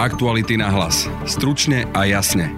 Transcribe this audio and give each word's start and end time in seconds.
Aktuality 0.00 0.56
na 0.56 0.72
hlas. 0.72 1.12
Stručne 1.28 1.84
a 1.92 2.08
jasne. 2.08 2.56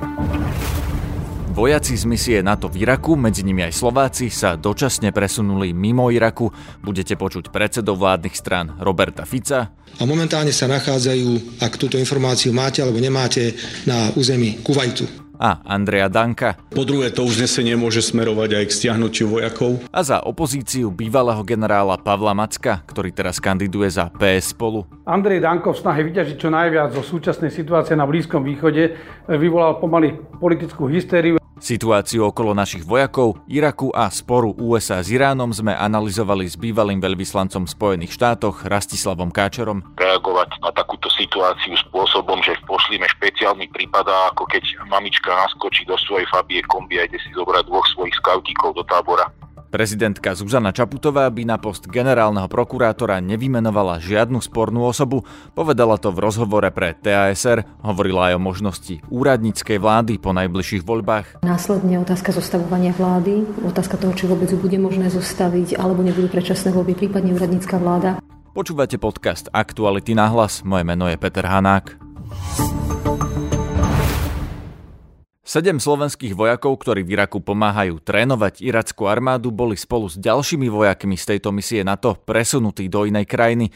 Vojaci 1.50 1.98
z 1.98 2.06
misie 2.06 2.38
NATO 2.38 2.70
v 2.70 2.86
Iraku, 2.86 3.18
medzi 3.18 3.42
nimi 3.42 3.66
aj 3.66 3.74
Slováci, 3.74 4.30
sa 4.30 4.54
dočasne 4.54 5.10
presunuli 5.10 5.74
mimo 5.74 6.06
Iraku. 6.14 6.54
Budete 6.86 7.18
počuť 7.18 7.50
predsedov 7.50 7.98
vládnych 7.98 8.38
strán 8.38 8.78
Roberta 8.78 9.26
Fica. 9.26 9.74
A 9.74 10.02
momentálne 10.06 10.54
sa 10.54 10.70
nachádzajú, 10.70 11.58
ak 11.58 11.82
túto 11.82 11.98
informáciu 11.98 12.54
máte 12.54 12.78
alebo 12.78 13.02
nemáte, 13.02 13.58
na 13.90 14.14
území 14.14 14.62
Kuwaitu 14.62 15.21
a 15.42 15.58
Andreja 15.66 16.06
Danka. 16.06 16.54
Po 16.70 16.86
druhé, 16.86 17.10
to 17.10 17.26
uznesenie 17.26 17.74
môže 17.74 17.98
smerovať 17.98 18.62
aj 18.62 18.64
k 18.70 18.76
stiahnutiu 18.78 19.26
vojakov. 19.26 19.82
A 19.90 20.06
za 20.06 20.22
opozíciu 20.22 20.94
bývalého 20.94 21.42
generála 21.42 21.98
Pavla 21.98 22.30
Macka, 22.30 22.86
ktorý 22.86 23.10
teraz 23.10 23.42
kandiduje 23.42 23.90
za 23.90 24.06
PS 24.14 24.54
spolu. 24.54 24.86
Andrej 25.02 25.42
Danko 25.42 25.74
v 25.74 25.82
snahe 25.82 26.06
vyťažiť 26.06 26.36
čo 26.38 26.46
najviac 26.54 26.94
zo 26.94 27.02
súčasnej 27.02 27.50
situácie 27.50 27.98
na 27.98 28.06
Blízkom 28.06 28.46
východe 28.46 28.94
vyvolal 29.26 29.82
pomaly 29.82 30.14
politickú 30.38 30.86
hystériu. 30.86 31.41
Situáciu 31.62 32.26
okolo 32.26 32.58
našich 32.58 32.82
vojakov, 32.82 33.38
Iraku 33.46 33.94
a 33.94 34.10
sporu 34.10 34.50
USA 34.58 34.98
s 34.98 35.14
Iránom 35.14 35.54
sme 35.54 35.70
analyzovali 35.70 36.50
s 36.50 36.58
bývalým 36.58 36.98
veľvyslancom 36.98 37.70
v 37.70 37.74
Spojených 37.78 38.18
štátoch 38.18 38.66
Rastislavom 38.66 39.30
Káčerom. 39.30 39.94
Reagovať 39.94 40.58
na 40.58 40.74
takúto 40.74 41.06
situáciu 41.14 41.78
spôsobom, 41.86 42.42
že 42.42 42.58
pošlíme 42.66 43.06
špeciálny 43.14 43.70
prípad, 43.70 44.10
ako 44.34 44.42
keď 44.50 44.90
mamička 44.90 45.30
naskočí 45.30 45.86
do 45.86 45.94
svojej 46.02 46.26
fabie 46.34 46.66
kombi 46.66 46.98
a 46.98 47.06
ide 47.06 47.22
si 47.22 47.30
zobrať 47.30 47.62
dvoch 47.70 47.86
svojich 47.94 48.18
skautíkov 48.18 48.74
do 48.74 48.82
tábora. 48.82 49.30
Prezidentka 49.72 50.36
Zuzana 50.36 50.68
Čaputová 50.68 51.32
by 51.32 51.48
na 51.48 51.56
post 51.56 51.88
generálneho 51.88 52.44
prokurátora 52.44 53.24
nevymenovala 53.24 54.04
žiadnu 54.04 54.44
spornú 54.44 54.84
osobu, 54.84 55.24
povedala 55.56 55.96
to 55.96 56.12
v 56.12 56.28
rozhovore 56.28 56.68
pre 56.68 56.92
TASR, 56.92 57.64
hovorila 57.80 58.28
aj 58.28 58.36
o 58.36 58.44
možnosti 58.44 59.00
úradníckej 59.08 59.80
vlády 59.80 60.20
po 60.20 60.36
najbližších 60.36 60.84
voľbách. 60.84 61.40
Následne 61.40 62.04
otázka 62.04 62.36
zostavovania 62.36 62.92
vlády, 62.92 63.48
otázka 63.64 63.96
toho, 63.96 64.12
či 64.12 64.28
vôbec 64.28 64.52
bude 64.52 64.76
možné 64.76 65.08
zostaviť, 65.08 65.80
alebo 65.80 66.04
nebudú 66.04 66.28
predčasné 66.28 66.68
voľby, 66.68 66.92
prípadne 66.92 67.32
úradnícka 67.32 67.80
vláda. 67.80 68.20
Počúvate 68.52 69.00
podcast 69.00 69.48
Aktuality 69.56 70.12
na 70.12 70.28
hlas, 70.28 70.60
moje 70.68 70.84
meno 70.84 71.08
je 71.08 71.16
Peter 71.16 71.48
Hanák. 71.48 72.01
Sedem 75.52 75.76
slovenských 75.76 76.32
vojakov, 76.32 76.80
ktorí 76.80 77.04
v 77.04 77.12
Iraku 77.12 77.44
pomáhajú 77.44 78.00
trénovať 78.00 78.64
irackú 78.64 79.04
armádu, 79.04 79.52
boli 79.52 79.76
spolu 79.76 80.08
s 80.08 80.16
ďalšími 80.16 80.64
vojakmi 80.72 81.12
z 81.12 81.36
tejto 81.36 81.52
misie 81.52 81.84
NATO 81.84 82.16
presunutí 82.16 82.88
do 82.88 83.04
inej 83.04 83.28
krajiny. 83.28 83.68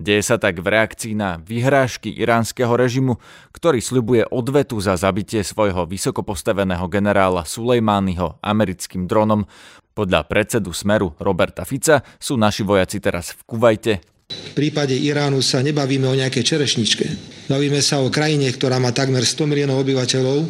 Deje 0.00 0.24
sa 0.24 0.40
tak 0.40 0.64
v 0.64 0.72
reakcii 0.72 1.12
na 1.12 1.36
vyhrážky 1.36 2.08
iránskeho 2.08 2.72
režimu, 2.72 3.20
ktorý 3.52 3.84
sľubuje 3.84 4.32
odvetu 4.32 4.80
za 4.80 4.96
zabitie 4.96 5.44
svojho 5.44 5.84
vysokopostaveného 5.84 6.88
generála 6.88 7.44
Sulejmányho 7.44 8.40
americkým 8.40 9.04
dronom. 9.04 9.44
Podľa 9.92 10.24
predsedu 10.24 10.72
Smeru 10.72 11.12
Roberta 11.20 11.68
Fica 11.68 12.00
sú 12.16 12.40
naši 12.40 12.64
vojaci 12.64 12.96
teraz 12.96 13.36
v 13.36 13.44
Kuvajte. 13.44 14.19
V 14.30 14.52
prípade 14.58 14.94
Iránu 14.94 15.42
sa 15.42 15.62
nebavíme 15.62 16.06
o 16.10 16.18
nejakej 16.18 16.42
čerešničke. 16.42 17.06
Bavíme 17.50 17.82
sa 17.82 17.98
o 18.02 18.10
krajine, 18.10 18.50
ktorá 18.50 18.78
má 18.78 18.94
takmer 18.94 19.26
100 19.26 19.46
miliónov 19.46 19.82
obyvateľov, 19.82 20.46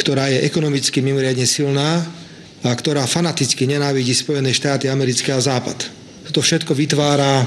ktorá 0.00 0.32
je 0.32 0.44
ekonomicky 0.44 1.04
mimoriadne 1.04 1.44
silná 1.44 2.04
a 2.64 2.70
ktorá 2.72 3.04
fanaticky 3.04 3.68
nenávidí 3.68 4.12
Spojené 4.16 4.52
štáty 4.52 4.88
americké 4.88 5.32
a 5.32 5.40
Západ. 5.40 5.76
Toto 6.28 6.40
všetko 6.40 6.72
vytvára 6.76 7.44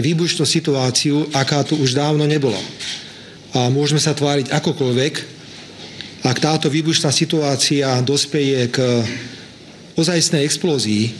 výbušnú 0.00 0.48
situáciu, 0.48 1.28
aká 1.36 1.60
tu 1.64 1.76
už 1.76 1.92
dávno 1.92 2.24
nebola. 2.24 2.58
A 3.52 3.68
môžeme 3.68 4.00
sa 4.00 4.16
tváriť 4.16 4.48
akokoľvek, 4.48 5.14
ak 6.20 6.36
táto 6.36 6.68
výbušná 6.68 7.08
situácia 7.12 7.96
dospeje 8.04 8.68
k 8.68 8.76
ozajstnej 9.96 10.44
explózii, 10.44 11.12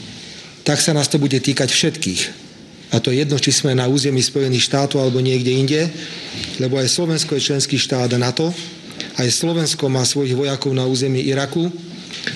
tak 0.61 0.77
sa 0.81 0.93
nás 0.93 1.09
to 1.09 1.17
bude 1.17 1.37
týkať 1.41 1.73
všetkých. 1.73 2.50
A 2.91 2.99
to 2.99 3.15
je 3.15 3.23
jedno, 3.23 3.39
či 3.39 3.55
sme 3.55 3.75
na 3.75 3.87
území 3.87 4.19
Spojených 4.19 4.67
štátov 4.67 4.99
alebo 4.99 5.23
niekde 5.23 5.55
inde, 5.55 5.83
lebo 6.59 6.79
aj 6.79 6.91
Slovensko 6.91 7.39
je 7.39 7.55
členský 7.55 7.79
štát 7.79 8.11
NATO 8.19 8.51
aj 9.21 9.29
Slovensko 9.29 9.93
má 9.93 10.05
svojich 10.05 10.37
vojakov 10.37 10.73
na 10.77 10.89
území 10.89 11.21
Iraku. 11.25 11.69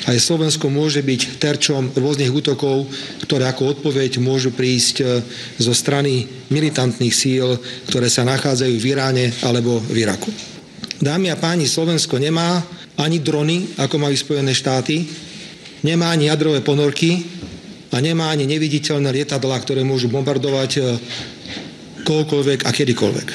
Aj 0.08 0.16
Slovensko 0.16 0.72
môže 0.72 1.04
byť 1.04 1.40
terčom 1.40 1.92
rôznych 1.92 2.32
útokov, 2.32 2.88
ktoré 3.24 3.48
ako 3.48 3.78
odpoveď 3.78 4.16
môžu 4.16 4.52
prísť 4.52 4.96
e, 5.00 5.04
zo 5.60 5.72
strany 5.76 6.24
militantných 6.48 7.12
síl, 7.12 7.56
ktoré 7.88 8.08
sa 8.08 8.24
nachádzajú 8.24 8.74
v 8.80 8.88
Iráne 8.88 9.24
alebo 9.44 9.80
v 9.80 10.08
Iraku. 10.08 10.32
Dámy 11.04 11.28
a 11.28 11.36
páni, 11.36 11.68
Slovensko 11.68 12.16
nemá 12.16 12.64
ani 12.96 13.20
drony, 13.20 13.76
ako 13.76 13.96
majú 14.00 14.16
Spojené 14.16 14.56
štáty, 14.56 15.04
nemá 15.84 16.16
ani 16.16 16.32
jadrové 16.32 16.64
ponorky 16.64 17.20
a 17.94 18.02
nemá 18.02 18.34
ani 18.34 18.50
neviditeľné 18.50 19.06
lietadlá, 19.22 19.54
ktoré 19.62 19.86
môžu 19.86 20.10
bombardovať 20.10 20.70
e, 20.74 20.80
kohokoľvek 22.02 22.66
a 22.66 22.70
kedykoľvek. 22.74 23.28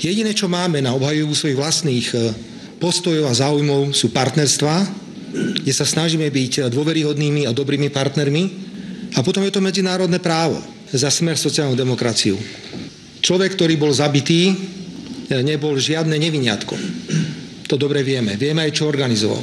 Jediné, 0.00 0.32
čo 0.32 0.48
máme 0.48 0.80
na 0.80 0.96
obhajobu 0.96 1.36
svojich 1.36 1.60
vlastných 1.60 2.06
e, 2.16 2.18
postojov 2.80 3.28
a 3.28 3.36
záujmov 3.36 3.92
sú 3.92 4.08
partnerstva, 4.08 4.74
kde 5.60 5.72
sa 5.76 5.84
snažíme 5.84 6.24
byť 6.24 6.72
dôveryhodnými 6.72 7.44
a 7.44 7.52
dobrými 7.52 7.92
partnermi. 7.92 8.42
A 9.12 9.20
potom 9.20 9.44
je 9.44 9.52
to 9.52 9.60
medzinárodné 9.60 10.16
právo 10.24 10.56
za 10.88 11.12
smer 11.12 11.36
sociálnu 11.36 11.76
demokraciu. 11.76 12.40
Človek, 13.20 13.60
ktorý 13.60 13.76
bol 13.76 13.92
zabitý, 13.92 14.56
nebol 15.28 15.76
žiadne 15.76 16.16
neviniatko. 16.16 16.74
To 17.68 17.76
dobre 17.76 18.00
vieme. 18.00 18.40
Vieme 18.40 18.64
aj, 18.64 18.72
čo 18.72 18.88
organizoval. 18.88 19.42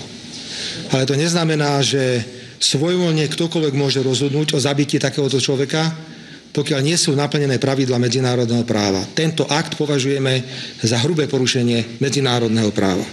Ale 0.90 1.06
to 1.06 1.14
neznamená, 1.14 1.78
že 1.86 2.26
svojvoľne 2.60 3.28
ktokoľvek 3.28 3.74
môže 3.76 4.00
rozhodnúť 4.02 4.56
o 4.56 4.60
zabití 4.60 5.00
takéhoto 5.00 5.38
človeka, 5.38 5.92
pokiaľ 6.56 6.80
nie 6.80 6.96
sú 6.96 7.12
naplnené 7.12 7.60
pravidla 7.60 8.00
medzinárodného 8.00 8.64
práva. 8.64 9.04
Tento 9.12 9.44
akt 9.44 9.76
považujeme 9.76 10.40
za 10.80 11.04
hrubé 11.04 11.28
porušenie 11.28 12.00
medzinárodného 12.00 12.72
práva. 12.72 13.04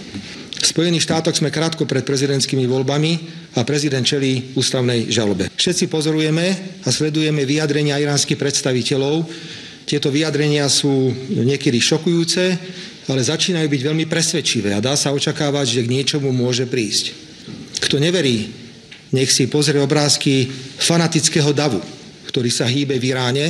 V 0.63 0.71
Spojených 0.71 1.03
štátoch 1.03 1.35
sme 1.35 1.51
krátko 1.51 1.83
pred 1.83 2.07
prezidentskými 2.07 2.63
voľbami 2.63 3.11
a 3.59 3.67
prezident 3.67 4.07
čelí 4.07 4.55
ústavnej 4.55 5.11
žalobe. 5.11 5.51
Všetci 5.59 5.91
pozorujeme 5.91 6.79
a 6.87 6.89
sledujeme 6.89 7.43
vyjadrenia 7.43 7.99
iránskych 7.99 8.39
predstaviteľov. 8.39 9.27
Tieto 9.83 10.07
vyjadrenia 10.07 10.71
sú 10.71 11.11
niekedy 11.27 11.83
šokujúce, 11.83 12.43
ale 13.11 13.19
začínajú 13.19 13.67
byť 13.67 13.81
veľmi 13.83 14.07
presvedčivé 14.07 14.71
a 14.71 14.79
dá 14.79 14.95
sa 14.95 15.11
očakávať, 15.11 15.67
že 15.67 15.83
k 15.83 15.93
niečomu 15.99 16.31
môže 16.31 16.63
prísť. 16.63 17.11
Kto 17.83 17.99
neverí, 17.99 18.62
nech 19.13 19.29
si 19.29 19.45
pozrie 19.47 19.79
obrázky 19.79 20.49
fanatického 20.81 21.53
davu, 21.53 21.79
ktorý 22.27 22.49
sa 22.49 22.65
hýbe 22.65 22.97
v 22.97 23.07
Iráne 23.13 23.45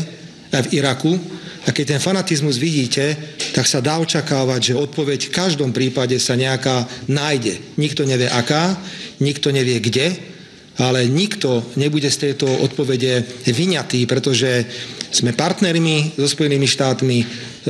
a 0.51 0.59
v 0.62 0.78
Iraku. 0.78 1.16
A 1.63 1.72
keď 1.72 1.96
ten 1.96 2.01
fanatizmus 2.03 2.59
vidíte, 2.59 3.16
tak 3.56 3.63
sa 3.63 3.79
dá 3.79 3.96
očakávať, 4.03 4.75
že 4.75 4.79
odpoveď 4.84 5.31
v 5.31 5.35
každom 5.35 5.72
prípade 5.72 6.19
sa 6.19 6.35
nejaká 6.35 6.84
nájde. 7.07 7.79
Nikto 7.79 8.03
nevie 8.03 8.28
aká, 8.28 8.75
nikto 9.23 9.47
nevie 9.56 9.79
kde, 9.79 10.12
ale 10.84 11.07
nikto 11.07 11.63
nebude 11.79 12.12
z 12.12 12.29
tejto 12.29 12.52
odpovede 12.68 13.23
vyňatý, 13.47 14.03
pretože 14.03 14.68
sme 15.13 15.31
partnermi 15.31 16.18
so 16.19 16.28
Spojenými 16.28 16.66
štátmi, 16.68 17.18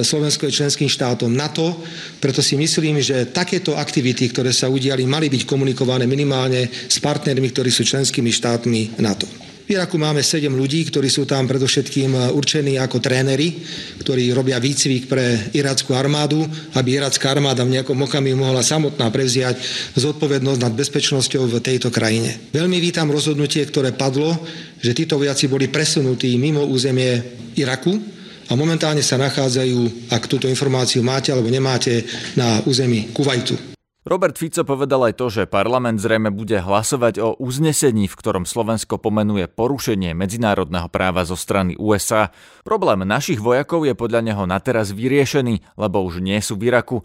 Slovensko 0.02 0.50
je 0.50 0.58
členským 0.58 0.90
štátom 0.90 1.30
NATO, 1.30 1.78
preto 2.18 2.42
si 2.42 2.58
myslím, 2.58 2.98
že 2.98 3.30
takéto 3.30 3.78
aktivity, 3.78 4.34
ktoré 4.34 4.50
sa 4.50 4.66
udiali, 4.66 5.06
mali 5.06 5.30
byť 5.30 5.46
komunikované 5.46 6.10
minimálne 6.10 6.66
s 6.66 6.98
partnermi, 6.98 7.54
ktorí 7.54 7.70
sú 7.70 7.86
členskými 7.86 8.34
štátmi 8.34 8.98
NATO. 8.98 9.30
V 9.64 9.80
Iraku 9.80 9.96
máme 9.96 10.20
7 10.20 10.52
ľudí, 10.52 10.84
ktorí 10.92 11.08
sú 11.08 11.24
tam 11.24 11.48
predovšetkým 11.48 12.12
e, 12.12 12.20
určení 12.36 12.76
ako 12.76 13.00
tréneri, 13.00 13.64
ktorí 14.04 14.36
robia 14.36 14.60
výcvik 14.60 15.08
pre 15.08 15.56
irackú 15.56 15.96
armádu, 15.96 16.44
aby 16.76 17.00
iracká 17.00 17.32
armáda 17.32 17.64
v 17.64 17.80
nejakom 17.80 17.96
okamihu 17.96 18.36
mohla 18.36 18.60
samotná 18.60 19.08
prevziať 19.08 19.56
zodpovednosť 19.96 20.60
nad 20.60 20.76
bezpečnosťou 20.76 21.48
v 21.48 21.64
tejto 21.64 21.96
krajine. 21.96 22.52
Veľmi 22.52 22.76
vítam 22.84 23.08
rozhodnutie, 23.08 23.64
ktoré 23.64 23.96
padlo, 23.96 24.36
že 24.84 24.92
títo 24.92 25.16
vojaci 25.16 25.48
boli 25.48 25.72
presunutí 25.72 26.36
mimo 26.36 26.68
územie 26.68 27.24
Iraku, 27.56 28.13
a 28.50 28.54
momentálne 28.58 29.06
sa 29.06 29.20
nachádzajú, 29.20 30.10
ak 30.12 30.28
túto 30.28 30.50
informáciu 30.50 31.06
máte 31.06 31.32
alebo 31.32 31.48
nemáte, 31.48 32.04
na 32.36 32.60
území 32.66 33.12
Kuwaitu. 33.14 33.74
Robert 34.04 34.36
Fico 34.36 34.68
povedal 34.68 35.00
aj 35.08 35.14
to, 35.16 35.32
že 35.32 35.48
parlament 35.48 35.96
zrejme 35.96 36.28
bude 36.28 36.60
hlasovať 36.60 37.24
o 37.24 37.40
uznesení, 37.40 38.12
v 38.12 38.20
ktorom 38.20 38.44
Slovensko 38.44 39.00
pomenuje 39.00 39.48
porušenie 39.48 40.12
medzinárodného 40.12 40.92
práva 40.92 41.24
zo 41.24 41.40
strany 41.40 41.80
USA. 41.80 42.28
Problém 42.68 43.08
našich 43.08 43.40
vojakov 43.40 43.88
je 43.88 43.96
podľa 43.96 44.28
neho 44.28 44.44
na 44.44 44.60
teraz 44.60 44.92
vyriešený, 44.92 45.80
lebo 45.80 46.04
už 46.04 46.20
nie 46.20 46.36
sú 46.44 46.60
v 46.60 46.68
Iraku. 46.68 47.00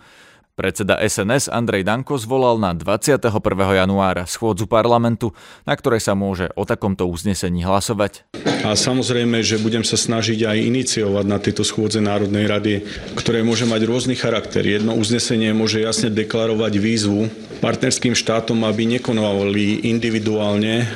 Predseda 0.59 0.99
SNS 0.99 1.55
Andrej 1.55 1.87
Danko 1.87 2.19
zvolal 2.19 2.59
na 2.59 2.75
21. 2.75 3.31
januára 3.55 4.27
schôdzu 4.27 4.67
parlamentu, 4.67 5.31
na 5.63 5.79
ktorej 5.79 6.03
sa 6.03 6.19
môže 6.19 6.51
o 6.59 6.67
takomto 6.67 7.07
uznesení 7.07 7.63
hlasovať. 7.63 8.27
A 8.67 8.75
samozrejme, 8.75 9.39
že 9.39 9.63
budem 9.63 9.87
sa 9.87 9.95
snažiť 9.95 10.51
aj 10.51 10.59
iniciovať 10.59 11.25
na 11.31 11.39
tieto 11.39 11.63
schôdze 11.63 12.03
Národnej 12.03 12.51
rady, 12.51 12.83
ktoré 13.15 13.47
môže 13.47 13.71
mať 13.71 13.87
rôzny 13.87 14.19
charakter. 14.19 14.67
Jedno 14.67 14.99
uznesenie 14.99 15.55
môže 15.55 15.79
jasne 15.79 16.11
deklarovať 16.11 16.75
výzvu 16.75 17.31
partnerským 17.63 18.19
štátom, 18.19 18.67
aby 18.67 18.99
nekonovali 18.99 19.87
individuálne 19.87 20.91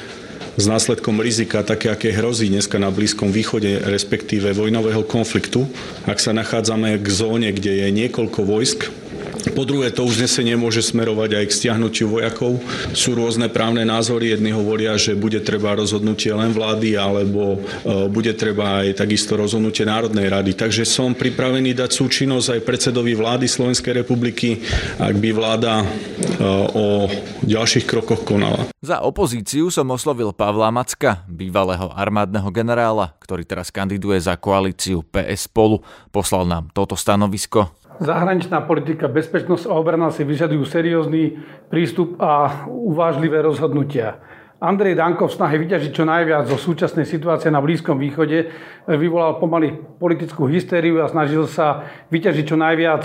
s 0.58 0.64
následkom 0.66 1.22
rizika, 1.22 1.62
také 1.62 1.86
aké 1.86 2.10
hrozí 2.10 2.50
dneska 2.50 2.82
na 2.82 2.90
Blízkom 2.90 3.30
východe, 3.30 3.78
respektíve 3.86 4.58
vojnového 4.58 5.06
konfliktu. 5.06 5.70
Ak 6.02 6.18
sa 6.18 6.34
nachádzame 6.34 6.98
k 6.98 7.06
zóne, 7.14 7.54
kde 7.54 7.86
je 7.86 7.88
niekoľko 7.94 8.42
vojsk, 8.42 9.01
po 9.50 9.66
druhé, 9.66 9.90
to 9.90 10.06
uznesenie 10.06 10.54
môže 10.54 10.86
smerovať 10.86 11.42
aj 11.42 11.44
k 11.50 11.56
stiahnutiu 11.58 12.06
vojakov. 12.06 12.62
Sú 12.94 13.18
rôzne 13.18 13.50
právne 13.50 13.82
názory. 13.82 14.30
Jedni 14.30 14.54
hovoria, 14.54 14.94
že 14.94 15.18
bude 15.18 15.42
treba 15.42 15.74
rozhodnutie 15.74 16.30
len 16.30 16.54
vlády, 16.54 16.94
alebo 16.94 17.58
e, 17.58 18.06
bude 18.06 18.30
treba 18.38 18.86
aj 18.86 19.02
takisto 19.02 19.34
rozhodnutie 19.34 19.82
Národnej 19.82 20.30
rady. 20.30 20.54
Takže 20.54 20.86
som 20.86 21.18
pripravený 21.18 21.74
dať 21.74 21.90
súčinnosť 21.90 22.58
aj 22.58 22.60
predsedovi 22.62 23.12
vlády 23.18 23.50
Slovenskej 23.50 24.06
republiky, 24.06 24.62
ak 25.02 25.18
by 25.18 25.30
vláda 25.34 25.82
e, 25.82 25.86
o 26.72 27.10
ďalších 27.42 27.84
krokoch 27.90 28.22
konala. 28.22 28.70
Za 28.82 29.02
opozíciu 29.02 29.70
som 29.70 29.86
oslovil 29.94 30.34
Pavla 30.34 30.70
Macka, 30.74 31.22
bývalého 31.30 31.90
armádneho 31.94 32.50
generála, 32.50 33.14
ktorý 33.22 33.46
teraz 33.46 33.70
kandiduje 33.70 34.18
za 34.18 34.34
koalíciu 34.34 35.06
PS 35.06 35.46
spolu. 35.46 35.82
Poslal 36.10 36.46
nám 36.50 36.70
toto 36.74 36.98
stanovisko. 36.98 37.70
Zahraničná 38.00 38.64
politika, 38.64 39.10
bezpečnosť 39.10 39.68
a 39.68 39.76
obrana 39.76 40.08
si 40.08 40.24
vyžadujú 40.24 40.64
seriózny 40.64 41.36
prístup 41.68 42.16
a 42.16 42.64
uvážlivé 42.70 43.44
rozhodnutia. 43.44 44.16
Andrej 44.62 44.94
Danko 44.94 45.26
v 45.26 45.36
snahe 45.36 45.58
vyťažiť 45.58 45.90
čo 45.90 46.06
najviac 46.06 46.46
zo 46.46 46.54
súčasnej 46.54 47.02
situácie 47.02 47.50
na 47.50 47.58
Blízkom 47.58 47.98
východe 47.98 48.48
vyvolal 48.86 49.42
pomaly 49.42 49.74
politickú 49.98 50.46
hystériu 50.46 51.02
a 51.02 51.10
snažil 51.10 51.50
sa 51.50 51.82
vyťažiť 52.14 52.44
čo 52.46 52.56
najviac 52.56 53.04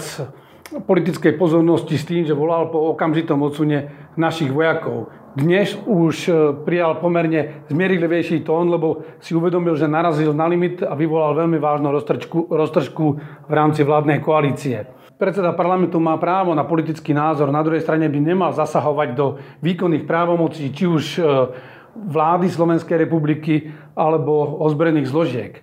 politickej 0.85 1.33
pozornosti 1.33 1.97
s 1.97 2.05
tým, 2.05 2.23
že 2.29 2.37
volal 2.37 2.69
po 2.69 2.93
okamžitom 2.93 3.41
odsune 3.41 3.89
našich 4.13 4.53
vojakov. 4.53 5.09
Dnes 5.37 5.77
už 5.85 6.15
e, 6.25 6.31
prijal 6.65 6.97
pomerne 6.97 7.61
zmierilivejší 7.69 8.41
tón, 8.41 8.73
lebo 8.73 9.05
si 9.21 9.37
uvedomil, 9.37 9.77
že 9.77 9.85
narazil 9.85 10.33
na 10.33 10.49
limit 10.49 10.81
a 10.81 10.97
vyvolal 10.97 11.37
veľmi 11.37 11.61
vážnu 11.61 11.93
roztržku, 11.93 12.49
roztržku 12.49 13.05
v 13.45 13.53
rámci 13.53 13.85
vládnej 13.85 14.17
koalície. 14.17 14.89
Predseda 15.13 15.53
parlamentu 15.53 16.01
má 16.01 16.17
právo 16.17 16.57
na 16.57 16.65
politický 16.65 17.13
názor, 17.13 17.53
na 17.53 17.61
druhej 17.61 17.85
strane 17.85 18.09
by 18.09 18.17
nemal 18.17 18.49
zasahovať 18.49 19.09
do 19.13 19.37
výkonných 19.61 20.09
právomocí 20.09 20.73
či 20.73 20.89
už 20.89 21.21
e, 21.21 21.21
vlády 21.93 22.49
Slovenskej 22.49 22.97
republiky 22.97 23.69
alebo 23.93 24.57
ozbrojených 24.65 25.05
zložiek. 25.05 25.53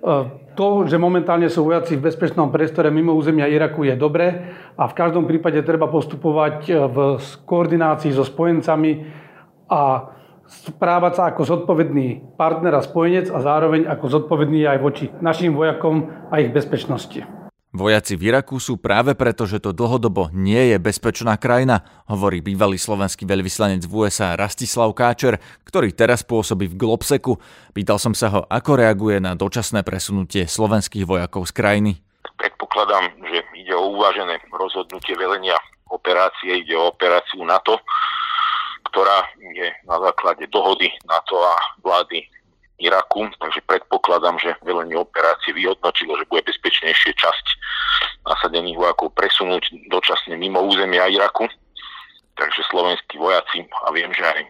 E, 0.00 0.40
to, 0.56 0.84
že 0.88 1.00
momentálne 1.00 1.46
sú 1.48 1.68
vojaci 1.68 1.96
v 1.96 2.10
bezpečnom 2.10 2.48
priestore 2.48 2.88
mimo 2.92 3.14
územia 3.16 3.48
Iraku 3.48 3.86
je 3.86 3.94
dobré 3.96 4.52
a 4.76 4.88
v 4.88 4.96
každom 4.96 5.24
prípade 5.24 5.62
treba 5.62 5.88
postupovať 5.88 6.68
v 6.90 6.98
koordinácii 7.46 8.12
so 8.12 8.26
spojencami 8.26 9.06
a 9.70 10.10
správať 10.50 11.12
sa 11.14 11.22
ako 11.30 11.42
zodpovedný 11.46 12.34
partner 12.34 12.74
a 12.74 12.82
spojenec 12.82 13.30
a 13.30 13.38
zároveň 13.38 13.86
ako 13.86 14.20
zodpovedný 14.20 14.66
aj 14.66 14.78
voči 14.82 15.06
našim 15.22 15.54
vojakom 15.54 16.10
a 16.28 16.42
ich 16.42 16.50
bezpečnosti. 16.50 17.39
Vojaci 17.70 18.18
v 18.18 18.34
Iraku 18.34 18.58
sú 18.58 18.82
práve 18.82 19.14
preto, 19.14 19.46
že 19.46 19.62
to 19.62 19.70
dlhodobo 19.70 20.26
nie 20.34 20.74
je 20.74 20.82
bezpečná 20.82 21.38
krajina, 21.38 21.86
hovorí 22.10 22.42
bývalý 22.42 22.74
slovenský 22.74 23.22
veľvyslanec 23.30 23.86
v 23.86 23.94
USA 23.94 24.34
Rastislav 24.34 24.90
Káčer, 24.90 25.38
ktorý 25.62 25.94
teraz 25.94 26.26
pôsobí 26.26 26.66
v 26.66 26.74
Globseku. 26.74 27.38
Pýtal 27.70 28.02
som 28.02 28.10
sa 28.10 28.26
ho, 28.34 28.40
ako 28.50 28.74
reaguje 28.74 29.22
na 29.22 29.38
dočasné 29.38 29.86
presunutie 29.86 30.50
slovenských 30.50 31.06
vojakov 31.06 31.46
z 31.46 31.52
krajiny. 31.54 31.92
Predpokladám, 32.42 33.06
že 33.30 33.38
ide 33.54 33.74
o 33.78 33.94
uvážené 33.94 34.42
rozhodnutie 34.50 35.14
velenia 35.14 35.54
operácie, 35.94 36.66
ide 36.66 36.74
o 36.74 36.90
operáciu 36.90 37.46
NATO, 37.46 37.78
ktorá 38.90 39.30
je 39.38 39.70
na 39.86 39.94
základe 40.10 40.42
dohody 40.50 40.90
NATO 41.06 41.38
a 41.38 41.54
vlády 41.86 42.26
Iraku, 42.80 43.28
takže 43.36 43.60
predpokladám, 43.68 44.40
že 44.40 44.56
velenie 44.64 44.96
operácie 44.96 45.52
vyhodnotilo, 45.52 46.16
že 46.16 46.24
bude 46.32 46.40
bezpečnejšie 46.48 47.12
časť 47.12 47.46
nasadených 48.24 48.80
vojakov 48.80 49.12
presunúť 49.12 49.68
dočasne 50.00 50.40
mimo 50.40 50.64
územia 50.64 51.04
Iraku. 51.12 51.44
Takže 52.40 52.64
slovenskí 52.72 53.20
vojaci, 53.20 53.68
a 53.68 53.92
viem, 53.92 54.08
že 54.16 54.24
aj 54.24 54.40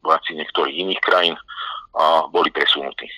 vojaci 0.00 0.40
niektorých 0.40 0.72
iných 0.88 1.00
krajín, 1.04 1.36
boli 2.32 2.48
presunutí. 2.48 3.12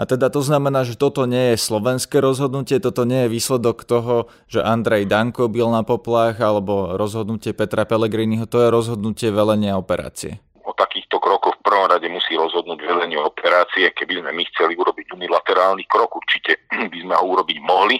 A 0.00 0.08
teda 0.08 0.32
to 0.32 0.42
znamená, 0.42 0.82
že 0.82 0.98
toto 0.98 1.28
nie 1.30 1.54
je 1.54 1.62
slovenské 1.62 2.18
rozhodnutie, 2.18 2.82
toto 2.82 3.06
nie 3.06 3.28
je 3.28 3.32
výsledok 3.38 3.86
toho, 3.86 4.26
že 4.50 4.64
Andrej 4.64 5.06
Danko 5.06 5.46
byl 5.46 5.70
na 5.70 5.86
poplach 5.86 6.42
alebo 6.42 6.96
rozhodnutie 6.98 7.54
Petra 7.54 7.86
Pellegriniho, 7.86 8.50
to 8.50 8.58
je 8.58 8.72
rozhodnutie 8.72 9.30
velenia 9.30 9.78
operácie. 9.78 10.42
O 10.66 10.74
takýchto 10.74 11.20
krokoch 11.22 11.51
prvom 11.72 11.88
rade 11.88 12.04
musí 12.12 12.36
rozhodnúť 12.36 12.84
velenie 12.84 13.16
operácie. 13.16 13.88
Keby 13.96 14.20
sme 14.20 14.30
my 14.36 14.44
chceli 14.52 14.76
urobiť 14.76 15.16
unilaterálny 15.16 15.88
krok, 15.88 16.20
určite 16.20 16.68
by 16.92 16.98
sme 17.00 17.16
ho 17.16 17.24
urobiť 17.32 17.58
mohli, 17.64 17.96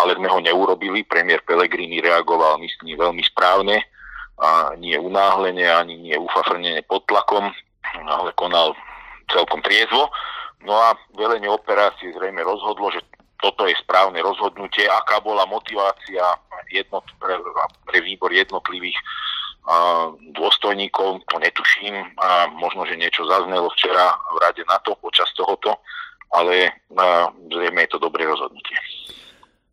ale 0.00 0.16
sme 0.16 0.32
ho 0.32 0.40
neurobili. 0.40 1.04
Premiér 1.04 1.44
Pellegrini 1.44 2.00
reagoval, 2.00 2.56
myslím, 2.64 2.96
veľmi 2.96 3.20
správne, 3.28 3.84
a 4.40 4.72
nie 4.80 4.96
unáhlenie, 4.96 5.68
ani 5.68 6.00
nie 6.00 6.16
ufafrnenie 6.16 6.80
pod 6.88 7.04
tlakom, 7.04 7.52
ale 8.08 8.32
konal 8.40 8.72
celkom 9.28 9.60
triezvo 9.60 10.08
No 10.64 10.76
a 10.76 10.92
velenie 11.16 11.48
operácie 11.48 12.12
zrejme 12.12 12.44
rozhodlo, 12.44 12.92
že 12.92 13.00
toto 13.40 13.64
je 13.64 13.72
správne 13.80 14.20
rozhodnutie. 14.20 14.84
Aká 14.84 15.16
bola 15.24 15.48
motivácia 15.48 16.20
jednot, 16.68 17.08
pre, 17.16 17.40
pre 17.88 17.98
výbor 18.04 18.28
jednotlivých 18.28 18.96
dôstojníkov, 20.34 21.22
to 21.28 21.36
netuším. 21.38 21.94
A 22.18 22.48
možno, 22.50 22.86
že 22.88 22.98
niečo 22.98 23.28
zaznelo 23.28 23.70
včera 23.76 24.16
v 24.34 24.36
rade 24.40 24.62
na 24.66 24.80
to 24.82 24.96
počas 24.98 25.28
tohoto, 25.36 25.78
ale 26.32 26.84
a, 26.96 27.30
zrejme 27.50 27.86
je 27.86 27.90
to 27.90 27.98
dobré 27.98 28.26
rozhodnutie. 28.26 28.78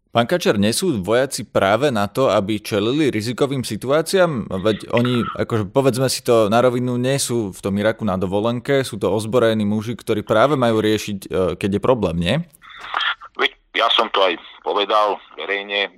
Pán 0.08 0.26
Kačer, 0.26 0.58
nesú 0.58 0.98
vojaci 0.98 1.46
práve 1.46 1.94
na 1.94 2.10
to, 2.10 2.32
aby 2.32 2.58
čelili 2.58 3.14
rizikovým 3.14 3.62
situáciám? 3.62 4.50
Veď 4.50 4.90
oni, 4.90 5.22
akože 5.36 5.70
povedzme 5.70 6.10
si 6.10 6.26
to 6.26 6.50
na 6.50 6.58
rovinu, 6.58 6.98
nie 6.98 7.22
sú 7.22 7.54
v 7.54 7.60
tom 7.62 7.78
Iraku 7.78 8.02
na 8.02 8.18
dovolenke, 8.18 8.82
sú 8.82 8.98
to 8.98 9.14
ozbrojení 9.14 9.62
muži, 9.68 9.94
ktorí 9.94 10.26
práve 10.26 10.58
majú 10.58 10.82
riešiť, 10.82 11.20
e, 11.22 11.30
keď 11.60 11.70
je 11.78 11.82
problém, 11.84 12.18
nie? 12.18 12.36
Veď 13.38 13.52
ja 13.78 13.94
som 13.94 14.10
to 14.10 14.26
aj 14.26 14.42
povedal 14.66 15.22
verejne 15.38 15.86
e, 15.86 15.90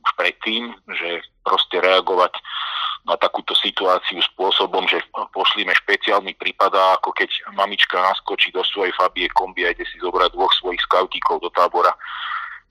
už 0.00 0.10
predtým, 0.16 0.72
že 0.88 1.20
proste 1.44 1.76
reagovať 1.82 2.32
na 3.02 3.18
takúto 3.18 3.50
situáciu 3.58 4.22
spôsobom, 4.34 4.86
že 4.86 5.02
pošlíme 5.34 5.74
špeciálny 5.74 6.38
prípad, 6.38 6.70
ako 7.02 7.10
keď 7.10 7.34
mamička 7.58 7.98
naskočí 7.98 8.54
do 8.54 8.62
svojej 8.62 8.94
Fabie 8.94 9.26
kombi 9.34 9.66
a 9.66 9.74
ide 9.74 9.82
si 9.90 9.98
zobrať 9.98 10.30
dvoch 10.34 10.54
svojich 10.54 10.78
skautíkov 10.86 11.42
do 11.42 11.50
tábora 11.50 11.90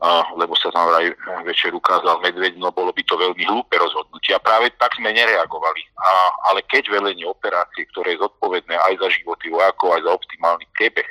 a, 0.01 0.25
lebo 0.33 0.57
sa 0.57 0.73
tam 0.73 0.89
aj 0.89 1.13
večer 1.45 1.69
ukázal 1.77 2.25
medveď, 2.25 2.57
no 2.57 2.73
bolo 2.73 2.89
by 2.89 3.05
to 3.05 3.13
veľmi 3.21 3.45
hlúpe 3.45 3.77
rozhodnutie. 3.77 4.33
A 4.33 4.41
práve 4.41 4.73
tak 4.81 4.97
sme 4.97 5.13
nereagovali. 5.13 5.81
A, 6.01 6.09
ale 6.49 6.65
keď 6.65 6.89
velenie 6.89 7.21
operácie, 7.29 7.85
ktoré 7.93 8.17
je 8.17 8.25
zodpovedné 8.25 8.73
aj 8.81 8.97
za 8.97 9.07
životy 9.13 9.53
vojakov, 9.53 9.93
aj 9.93 10.01
za 10.01 10.11
optimálny 10.17 10.65
priebeh, 10.73 11.05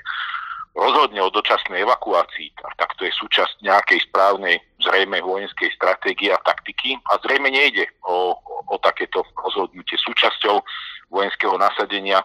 rozhodne 0.80 1.20
o 1.20 1.28
dočasnej 1.28 1.84
evakuácii, 1.84 2.56
tak 2.80 2.96
to 2.96 3.04
je 3.04 3.12
súčasť 3.12 3.60
nejakej 3.60 4.00
správnej, 4.08 4.56
zrejme 4.80 5.20
vojenskej 5.20 5.68
stratégie 5.76 6.32
a 6.32 6.40
taktiky. 6.40 6.96
A 7.12 7.20
zrejme 7.20 7.52
nejde 7.52 7.84
o, 8.08 8.32
o, 8.32 8.76
takéto 8.80 9.20
rozhodnutie. 9.36 10.00
Súčasťou 10.00 10.56
vojenského 11.12 11.60
nasadenia 11.60 12.24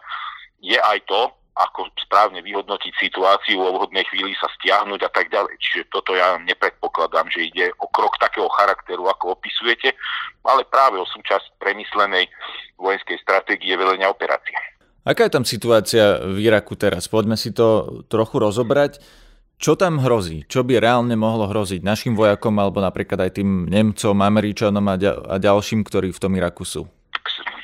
je 0.64 0.80
aj 0.80 1.04
to, 1.12 1.28
ako 1.56 1.88
správne 2.04 2.44
vyhodnotiť 2.44 2.92
situáciu, 3.00 3.64
vo 3.64 3.80
vhodnej 3.80 4.04
chvíli 4.12 4.36
sa 4.36 4.52
stiahnuť 4.60 5.08
a 5.08 5.12
tak 5.12 5.32
ďalej. 5.32 5.56
Čiže 5.56 5.88
toto 5.88 6.12
ja 6.12 6.36
nepredpokladám, 6.44 7.32
že 7.32 7.48
ide 7.48 7.72
o 7.80 7.88
krok 7.88 8.20
takého 8.20 8.52
charakteru, 8.52 9.08
ako 9.08 9.40
opisujete, 9.40 9.96
ale 10.44 10.68
práve 10.68 11.00
o 11.00 11.08
súčasť 11.08 11.56
premyslenej 11.64 12.28
vojenskej 12.76 13.24
stratégie 13.24 13.72
velenia 13.80 14.12
operácie. 14.12 14.75
Aká 15.06 15.30
je 15.30 15.36
tam 15.38 15.46
situácia 15.46 16.18
v 16.18 16.42
Iraku 16.42 16.74
teraz? 16.74 17.06
Poďme 17.06 17.38
si 17.38 17.54
to 17.54 18.02
trochu 18.10 18.42
rozobrať. 18.42 18.98
Čo 19.56 19.78
tam 19.78 20.02
hrozí? 20.02 20.44
Čo 20.50 20.66
by 20.66 20.82
reálne 20.82 21.16
mohlo 21.16 21.48
hroziť 21.48 21.86
našim 21.86 22.18
vojakom 22.18 22.58
alebo 22.60 22.84
napríklad 22.84 23.30
aj 23.30 23.40
tým 23.40 23.70
Nemcom, 23.70 24.18
Američanom 24.20 24.84
a, 24.90 24.98
a 25.32 25.36
ďalším, 25.40 25.86
ktorí 25.86 26.12
v 26.12 26.20
tom 26.20 26.34
Iraku 26.36 26.66
sú? 26.68 26.84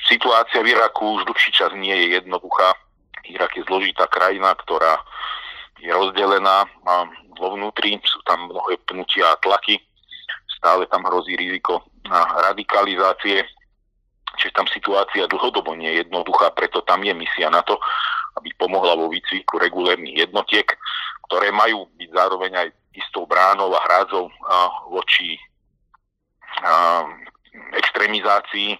Situácia 0.08 0.62
v 0.64 0.72
Iraku 0.72 1.20
už 1.20 1.28
dlhší 1.28 1.50
čas 1.52 1.74
nie 1.76 1.92
je 1.92 2.22
jednoduchá 2.22 2.78
Irak 3.28 3.54
je 3.54 3.62
zložitá 3.64 4.10
krajina, 4.10 4.54
ktorá 4.58 4.98
je 5.78 5.90
rozdelená 5.90 6.66
a 6.86 6.94
vo 7.38 7.54
vnútri 7.54 7.98
sú 8.02 8.22
tam 8.26 8.50
mnohé 8.50 8.78
pnutia 8.86 9.34
a 9.34 9.40
tlaky. 9.40 9.78
Stále 10.58 10.86
tam 10.86 11.02
hrozí 11.06 11.34
riziko 11.34 11.82
radikalizácie, 12.50 13.42
čiže 14.38 14.56
tam 14.56 14.66
situácia 14.68 15.28
dlhodobo 15.28 15.74
nie 15.76 15.90
je 15.92 16.06
jednoduchá, 16.06 16.52
preto 16.52 16.84
tam 16.84 17.04
je 17.04 17.12
misia 17.12 17.48
na 17.52 17.60
to, 17.64 17.76
aby 18.40 18.48
pomohla 18.56 18.96
vo 18.96 19.12
výcviku 19.12 19.60
regulérnych 19.60 20.16
jednotiek, 20.16 20.64
ktoré 21.28 21.52
majú 21.52 21.88
byť 21.96 22.08
zároveň 22.12 22.52
aj 22.56 22.68
istou 22.96 23.24
bránou 23.24 23.72
a 23.72 23.84
hrádzou 23.84 24.28
voči 24.92 25.40
extrémizácii 27.72 28.76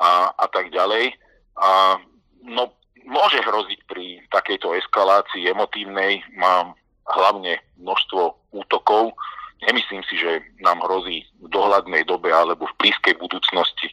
a, 0.00 0.32
a 0.36 0.46
tak 0.48 0.68
ďalej. 0.72 1.16
A, 1.56 1.96
no, 2.44 2.76
môže 3.08 3.40
hroziť 3.40 3.80
pri 3.88 4.20
takejto 4.28 4.76
eskalácii 4.76 5.48
emotívnej, 5.48 6.20
mám 6.36 6.76
hlavne 7.08 7.60
množstvo 7.80 8.52
útokov. 8.52 9.16
Nemyslím 9.64 10.04
si, 10.04 10.20
že 10.20 10.44
nám 10.60 10.84
hrozí 10.84 11.24
v 11.40 11.48
dohľadnej 11.48 12.04
dobe 12.04 12.28
alebo 12.28 12.68
v 12.68 12.76
blízkej 12.84 13.16
budúcnosti 13.16 13.88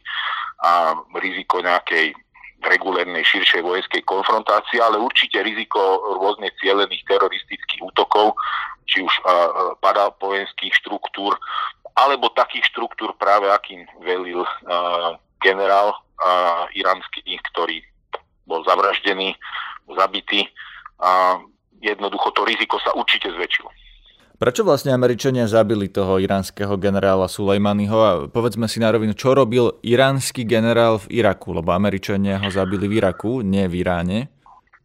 a 0.64 0.96
riziko 1.20 1.60
nejakej 1.60 2.16
regulérnej 2.64 3.20
širšej 3.28 3.60
vojenskej 3.60 4.02
konfrontácie, 4.08 4.80
ale 4.80 4.96
určite 4.96 5.44
riziko 5.44 5.76
rôzne 6.16 6.48
cielených 6.64 7.04
teroristických 7.04 7.84
útokov, 7.84 8.32
či 8.88 9.04
už 9.04 9.12
padal 9.84 10.16
vojenských 10.16 10.72
štruktúr, 10.80 11.36
alebo 12.00 12.32
takých 12.32 12.64
štruktúr 12.72 13.12
práve 13.20 13.52
akým 13.52 13.84
velil 14.00 14.48
generál 15.44 15.92
iránsky, 16.72 17.20
ktorý 17.52 17.84
bol 18.48 18.64
zavraždený, 18.64 19.36
zabitý 19.92 20.48
a 21.04 21.36
jednoducho 21.84 22.32
to 22.32 22.48
riziko 22.48 22.80
sa 22.80 22.96
určite 22.96 23.28
zväčšilo. 23.28 23.68
Prečo 24.34 24.66
vlastne 24.66 24.90
Američania 24.90 25.46
zabili 25.46 25.86
toho 25.86 26.18
iránskeho 26.18 26.74
generála 26.74 27.30
Sulejmanyho 27.30 27.98
a 28.02 28.10
povedzme 28.26 28.66
si 28.66 28.82
na 28.82 28.90
rovinu, 28.90 29.14
čo 29.14 29.30
robil 29.30 29.78
iránsky 29.86 30.42
generál 30.42 30.98
v 30.98 31.22
Iraku, 31.22 31.54
lebo 31.54 31.70
Američania 31.70 32.42
ho 32.42 32.50
zabili 32.50 32.90
v 32.90 32.98
Iraku, 32.98 33.46
nie 33.46 33.70
v 33.70 33.86
Iráne? 33.86 34.18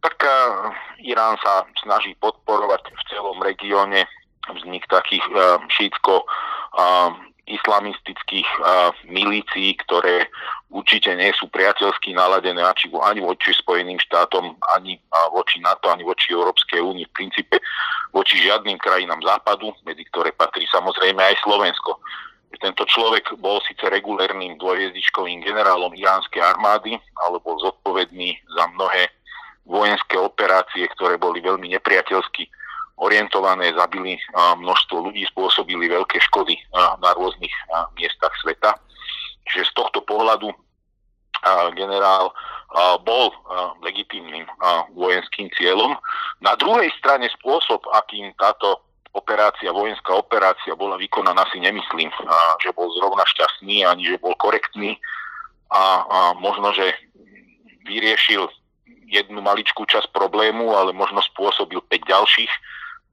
Tak 0.06 0.16
uh, 0.22 0.70
Irán 1.02 1.34
sa 1.42 1.66
snaží 1.82 2.14
podporovať 2.22 2.94
v 2.94 3.02
celom 3.10 3.42
regióne 3.42 4.06
vznik 4.54 4.86
takých 4.86 5.26
šítsko 5.66 6.22
uh, 6.22 7.29
islamistických 7.50 8.48
uh, 8.62 8.94
milícií, 9.10 9.74
ktoré 9.82 10.30
určite 10.70 11.10
nie 11.18 11.34
sú 11.34 11.50
priateľsky 11.50 12.14
naladené 12.14 12.62
ani 12.62 13.20
voči 13.20 13.50
Spojeným 13.58 13.98
štátom, 13.98 14.54
ani 14.78 15.02
voči 15.34 15.58
NATO, 15.58 15.90
ani 15.90 16.06
voči 16.06 16.30
Európskej 16.30 16.78
únii. 16.78 17.10
V 17.10 17.16
princípe 17.16 17.58
voči 18.14 18.38
žiadnym 18.38 18.78
krajinám 18.78 19.18
západu, 19.26 19.74
medzi 19.82 20.06
ktoré 20.08 20.30
patrí 20.30 20.64
samozrejme 20.70 21.18
aj 21.18 21.42
Slovensko. 21.42 21.98
Tento 22.60 22.84
človek 22.84 23.40
bol 23.40 23.56
síce 23.64 23.88
regulérnym 23.88 24.60
dvojhviezdičkovým 24.60 25.40
generálom 25.40 25.96
iránskej 25.96 26.44
armády, 26.44 26.98
ale 27.24 27.40
bol 27.40 27.56
zodpovedný 27.56 28.36
za 28.52 28.68
mnohé 28.76 29.08
vojenské 29.64 30.20
operácie, 30.20 30.84
ktoré 30.92 31.16
boli 31.16 31.40
veľmi 31.40 31.72
nepriateľsky 31.72 32.52
orientované, 33.00 33.72
zabili 33.72 34.20
množstvo 34.36 35.08
ľudí, 35.08 35.24
spôsobili 35.32 35.88
veľké 35.88 36.20
škody 36.28 36.60
na 36.76 37.10
rôznych 37.16 37.52
miestach 37.96 38.32
sveta. 38.44 38.76
Čiže 39.48 39.72
z 39.72 39.72
tohto 39.72 40.04
pohľadu 40.04 40.52
generál 41.72 42.30
bol 43.02 43.32
legitímnym 43.80 44.44
vojenským 44.92 45.48
cieľom. 45.56 45.96
Na 46.44 46.54
druhej 46.60 46.92
strane 47.00 47.32
spôsob, 47.40 47.82
akým 47.96 48.36
táto 48.36 48.84
operácia, 49.16 49.74
vojenská 49.74 50.14
operácia 50.14 50.76
bola 50.78 50.94
vykonaná, 50.94 51.42
si 51.50 51.58
nemyslím, 51.58 52.12
že 52.62 52.70
bol 52.76 52.92
zrovna 53.00 53.24
šťastný, 53.26 53.82
ani 53.82 54.06
že 54.06 54.22
bol 54.22 54.36
korektný 54.38 55.00
a, 55.72 56.04
a 56.06 56.18
možno, 56.38 56.70
že 56.76 56.94
vyriešil 57.88 58.46
jednu 59.10 59.42
maličkú 59.42 59.82
časť 59.82 60.14
problému, 60.14 60.70
ale 60.70 60.94
možno 60.94 61.18
spôsobil 61.26 61.82
5 61.82 62.06
ďalších. 62.06 62.52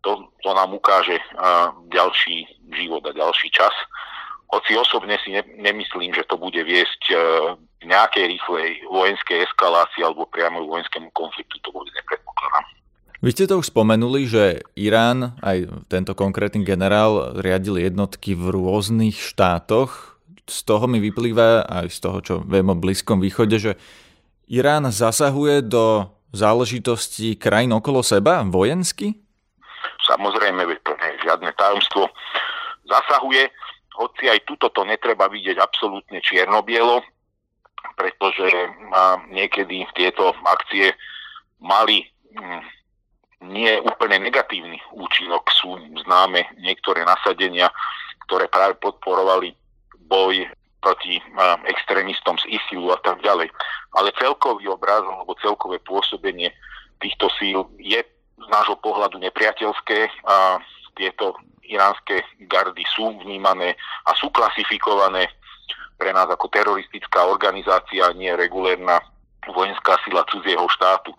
To, 0.07 0.31
to 0.39 0.49
nám 0.55 0.71
ukáže 0.71 1.19
ďalší 1.91 2.47
život 2.71 3.03
a 3.03 3.11
ďalší 3.11 3.51
čas. 3.51 3.75
Hoci 4.47 4.79
osobne 4.79 5.19
si 5.19 5.35
ne, 5.35 5.43
nemyslím, 5.59 6.15
že 6.15 6.23
to 6.23 6.39
bude 6.39 6.55
viesť 6.63 7.01
e, 7.11 7.15
k 7.77 7.83
nejakej 7.83 8.31
rýchlej 8.31 8.79
vojenskej 8.87 9.43
eskalácii 9.43 10.07
alebo 10.07 10.23
priamo 10.31 10.63
vojenskému 10.63 11.11
konfliktu, 11.11 11.59
to 11.59 11.75
vôbec 11.75 11.91
nepredpokladám. 11.99 12.63
Vy 13.19 13.29
ste 13.35 13.51
to 13.51 13.59
už 13.59 13.75
spomenuli, 13.75 14.23
že 14.23 14.63
Irán, 14.79 15.35
aj 15.43 15.67
tento 15.91 16.15
konkrétny 16.15 16.63
generál, 16.63 17.35
riadil 17.35 17.75
jednotky 17.75 18.39
v 18.39 18.55
rôznych 18.55 19.19
štátoch. 19.19 20.15
Z 20.47 20.63
toho 20.63 20.87
mi 20.87 21.03
vyplýva 21.03 21.67
aj 21.67 21.91
z 21.91 21.97
toho, 21.99 22.17
čo 22.23 22.33
viem 22.47 22.71
o 22.71 22.79
Blízkom 22.79 23.19
východe, 23.19 23.59
že 23.59 23.75
Irán 24.47 24.87
zasahuje 24.87 25.67
do 25.67 26.07
záležitostí 26.31 27.35
krajín 27.35 27.75
okolo 27.75 27.99
seba 27.99 28.47
vojensky? 28.47 29.26
Samozrejme, 30.07 30.63
to 30.87 30.91
nie 30.95 31.09
je 31.15 31.23
žiadne 31.27 31.51
tajomstvo. 31.59 32.07
Zasahuje, 32.87 33.51
hoci 33.99 34.23
aj 34.31 34.39
tuto 34.47 34.71
to 34.71 34.87
netreba 34.87 35.27
vidieť 35.27 35.59
absolútne 35.59 36.23
čierno-bielo, 36.23 37.03
pretože 37.99 38.47
niekedy 39.33 39.83
tieto 39.97 40.31
akcie 40.45 40.95
mali 41.59 42.05
mm, 42.31 42.61
nie 43.51 43.81
úplne 43.83 44.21
negatívny 44.23 44.79
účinok. 44.93 45.49
Sú 45.51 45.75
známe 46.05 46.45
niektoré 46.61 47.03
nasadenia, 47.03 47.73
ktoré 48.29 48.47
práve 48.47 48.77
podporovali 48.79 49.53
boj 50.07 50.47
proti 50.79 51.19
extrémistom 51.67 52.37
z 52.39 52.55
ISILu 52.61 52.93
a 52.93 52.99
tak 53.01 53.19
ďalej. 53.25 53.49
Ale 53.97 54.15
celkový 54.15 54.69
obraz 54.71 55.03
alebo 55.03 55.35
celkové 55.41 55.81
pôsobenie 55.83 56.53
týchto 57.01 57.27
síl 57.35 57.65
je 57.81 57.99
z 58.38 58.48
nášho 58.48 58.77
pohľadu 58.79 59.17
nepriateľské. 59.20 60.10
A 60.25 60.62
tieto 60.98 61.38
iránske 61.67 62.24
gardy 62.48 62.86
sú 62.96 63.17
vnímané 63.22 63.75
a 64.08 64.15
sú 64.15 64.32
klasifikované 64.32 65.27
pre 65.98 66.13
nás 66.13 66.29
ako 66.29 66.48
teroristická 66.53 67.25
organizácia, 67.25 68.13
nie 68.13 68.29
regulérna 68.38 69.01
vojenská 69.50 69.98
sila 70.06 70.22
cudzieho 70.29 70.70
štátu. 70.70 71.10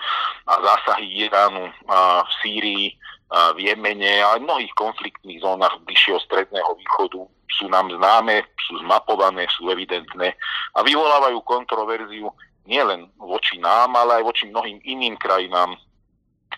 A 0.46 0.62
zásahy 0.62 1.26
Iránu 1.26 1.66
a 1.90 2.22
v 2.22 2.30
Sýrii, 2.40 2.86
a 3.28 3.52
v 3.52 3.68
Jemene 3.68 4.22
a 4.24 4.38
v 4.38 4.46
mnohých 4.46 4.72
konfliktných 4.78 5.42
zónach 5.42 5.76
bližšieho 5.84 6.22
stredného 6.24 6.72
východu 6.78 7.20
sú 7.58 7.66
nám 7.68 7.90
známe, 7.90 8.46
sú 8.68 8.78
zmapované, 8.86 9.50
sú 9.50 9.68
evidentné 9.68 10.36
a 10.76 10.78
vyvolávajú 10.84 11.42
kontroverziu 11.42 12.30
nielen 12.68 13.08
voči 13.16 13.56
nám, 13.58 13.96
ale 13.96 14.20
aj 14.20 14.24
voči 14.28 14.44
mnohým 14.46 14.78
iným 14.84 15.16
krajinám 15.16 15.74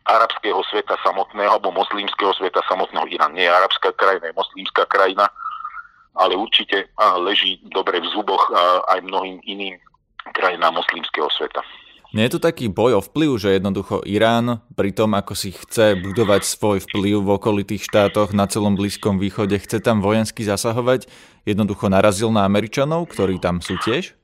arabského 0.06 0.62
sveta 0.70 0.96
samotného 1.06 1.58
alebo 1.60 1.70
moslimského 1.70 2.34
sveta 2.34 2.62
samotného. 2.66 3.06
Irán 3.10 3.36
nie 3.36 3.46
je 3.46 3.52
arabská 3.52 3.94
krajina, 3.94 4.30
je 4.30 4.38
moslimská 4.38 4.86
krajina, 4.90 5.30
ale 6.18 6.34
určite 6.34 6.90
leží 7.22 7.62
dobre 7.70 8.02
v 8.02 8.10
zuboch 8.10 8.50
aj 8.90 8.98
mnohým 9.06 9.38
iným 9.46 9.78
krajinám 10.34 10.78
moslimského 10.78 11.30
sveta. 11.32 11.62
Nie 12.10 12.26
je 12.26 12.34
to 12.34 12.42
taký 12.42 12.66
boj 12.66 12.98
o 12.98 13.02
vplyv, 13.06 13.38
že 13.38 13.54
jednoducho 13.54 14.02
Irán 14.02 14.66
pri 14.74 14.90
tom, 14.90 15.14
ako 15.14 15.38
si 15.38 15.54
chce 15.54 15.94
budovať 15.94 16.42
svoj 16.42 16.82
vplyv 16.82 17.22
v 17.22 17.30
okolitých 17.38 17.86
štátoch 17.86 18.34
na 18.34 18.50
celom 18.50 18.74
Blízkom 18.74 19.22
východe, 19.22 19.54
chce 19.54 19.78
tam 19.78 20.02
vojensky 20.02 20.42
zasahovať, 20.42 21.06
jednoducho 21.46 21.86
narazil 21.86 22.34
na 22.34 22.42
Američanov, 22.42 23.14
ktorí 23.14 23.38
tam 23.38 23.62
sú 23.62 23.78
tiež? 23.78 24.18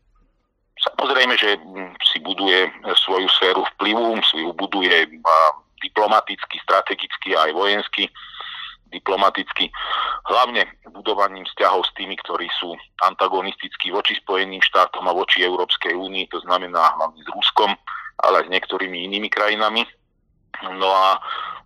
Samozrejme, 0.76 1.34
že 1.40 1.56
si 2.04 2.18
buduje 2.20 2.68
svoju 3.06 3.28
sféru 3.40 3.64
vplyvu, 3.76 4.20
si 4.28 4.44
ju 4.44 4.52
buduje 4.52 5.08
diplomaticky, 5.80 6.60
strategicky 6.62 7.32
a 7.32 7.48
aj 7.48 7.52
vojensky 7.56 8.12
diplomaticky, 8.94 9.66
hlavne 10.30 10.62
budovaním 10.94 11.42
vzťahov 11.50 11.82
s 11.84 11.92
tými, 11.98 12.14
ktorí 12.22 12.46
sú 12.54 12.78
antagonistickí 13.02 13.90
voči 13.90 14.14
Spojeným 14.22 14.62
štátom 14.62 15.02
a 15.10 15.16
voči 15.16 15.42
Európskej 15.42 15.90
únii, 15.90 16.30
to 16.30 16.38
znamená 16.46 16.94
hlavne 16.94 17.18
s 17.18 17.28
Ruskom, 17.34 17.74
ale 18.22 18.34
aj 18.40 18.44
s 18.46 18.52
niektorými 18.54 19.10
inými 19.10 19.26
krajinami. 19.26 19.82
No 20.62 20.88
a 20.88 21.18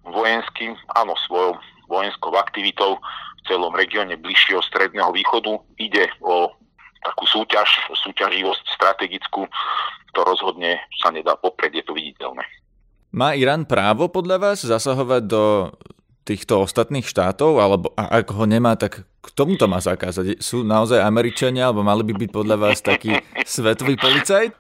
vojensky, 0.08 0.72
áno, 0.96 1.12
svojou 1.28 1.60
vojenskou 1.92 2.32
aktivitou 2.34 2.98
v 2.98 3.40
celom 3.46 3.76
regióne 3.76 4.16
bližšieho 4.16 4.64
stredného 4.64 5.12
východu 5.12 5.60
ide 5.76 6.08
o 6.24 6.50
takú 7.00 7.24
súťaž, 7.24 7.68
súťaživosť 8.06 8.64
strategickú, 8.76 9.48
to 10.12 10.20
rozhodne 10.24 10.80
sa 11.00 11.08
nedá 11.12 11.36
poprieť, 11.36 11.80
je 11.80 11.84
to 11.84 11.92
viditeľné. 11.96 12.44
Má 13.10 13.34
Irán 13.34 13.66
právo 13.66 14.06
podľa 14.06 14.38
vás 14.38 14.58
zasahovať 14.62 15.22
do 15.26 15.74
týchto 16.22 16.62
ostatných 16.62 17.08
štátov, 17.08 17.58
alebo 17.58 17.90
ak 17.98 18.30
ho 18.30 18.44
nemá, 18.46 18.78
tak 18.78 19.02
k 19.02 19.28
tomu 19.34 19.58
to 19.58 19.66
má 19.66 19.82
zakázať? 19.82 20.38
Sú 20.38 20.62
naozaj 20.62 21.02
Američania, 21.02 21.68
alebo 21.68 21.82
mali 21.82 22.06
by 22.06 22.14
byť 22.14 22.30
podľa 22.30 22.56
vás 22.56 22.78
taký 22.78 23.18
svetový 23.58 23.98
policajt? 23.98 24.54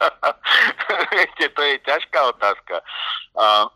Viete, 1.14 1.46
to 1.54 1.62
je 1.62 1.76
ťažká 1.86 2.18
otázka. 2.34 2.74
A, 3.38 3.70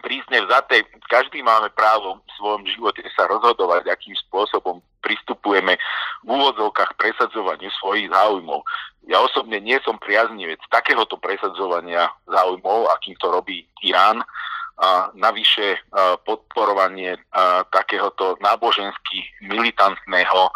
prísne 0.00 0.44
vzaté, 0.46 0.84
každý 1.06 1.42
máme 1.42 1.70
právo 1.72 2.20
v 2.22 2.30
svojom 2.38 2.62
živote 2.66 3.02
sa 3.14 3.28
rozhodovať, 3.30 3.88
akým 3.88 4.16
spôsobom 4.28 4.82
pristupujeme 5.04 5.78
v 6.24 6.28
úvodzovkách 6.28 6.98
presadzovaniu 6.98 7.70
svojich 7.78 8.10
záujmov. 8.10 8.66
Ja 9.06 9.22
osobne 9.22 9.62
nie 9.62 9.78
som 9.86 10.02
priaznivec 10.02 10.58
takéhoto 10.66 11.14
presadzovania 11.20 12.10
záujmov, 12.26 12.90
akým 12.98 13.14
to 13.22 13.30
robí 13.30 13.66
Irán, 13.86 14.26
a 14.76 15.08
navyše 15.16 15.80
podporovanie 16.28 17.16
takéhoto 17.72 18.36
nábožensky 18.44 19.24
militantného 19.40 20.52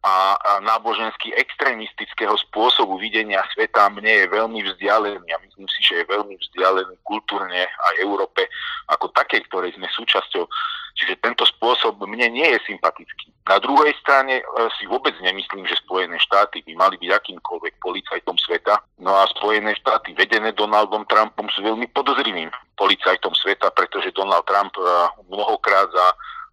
a 0.00 0.32
nábožensky 0.64 1.28
extrémistického 1.36 2.32
spôsobu 2.48 2.96
videnia 2.96 3.44
sveta 3.52 3.92
mne 3.92 4.24
je 4.24 4.26
veľmi 4.32 4.64
vzdialený 4.64 5.28
a 5.28 5.42
myslím 5.44 5.68
si, 5.68 5.80
že 5.84 6.00
je 6.00 6.12
veľmi 6.12 6.40
vzdialený 6.40 6.96
kultúrne 7.04 7.68
aj 7.68 7.94
Európe 8.00 8.48
ako 8.88 9.12
také, 9.12 9.44
ktorej 9.44 9.76
sme 9.76 9.84
súčasťou. 9.92 10.48
Čiže 10.96 11.20
tento 11.20 11.44
spôsob 11.44 12.00
mne 12.08 12.32
nie 12.32 12.48
je 12.48 12.58
sympatický. 12.64 13.28
Na 13.48 13.60
druhej 13.60 13.92
strane 14.00 14.40
e, 14.40 14.44
si 14.76 14.84
vôbec 14.88 15.16
nemyslím, 15.20 15.64
že 15.64 15.80
Spojené 15.80 16.16
štáty 16.20 16.64
by 16.64 16.72
mali 16.76 16.96
byť 17.00 17.10
akýmkoľvek 17.20 17.74
policajtom 17.80 18.36
sveta. 18.40 18.80
No 19.00 19.16
a 19.16 19.28
Spojené 19.32 19.76
štáty 19.80 20.16
vedené 20.16 20.52
Donaldom 20.52 21.08
Trumpom 21.08 21.48
sú 21.52 21.64
veľmi 21.64 21.88
podozrivým 21.92 22.52
policajtom 22.76 23.32
sveta, 23.36 23.72
pretože 23.72 24.16
Donald 24.16 24.44
Trump 24.44 24.72
e, 24.76 24.84
mnohokrát 25.28 25.88
za 25.92 26.06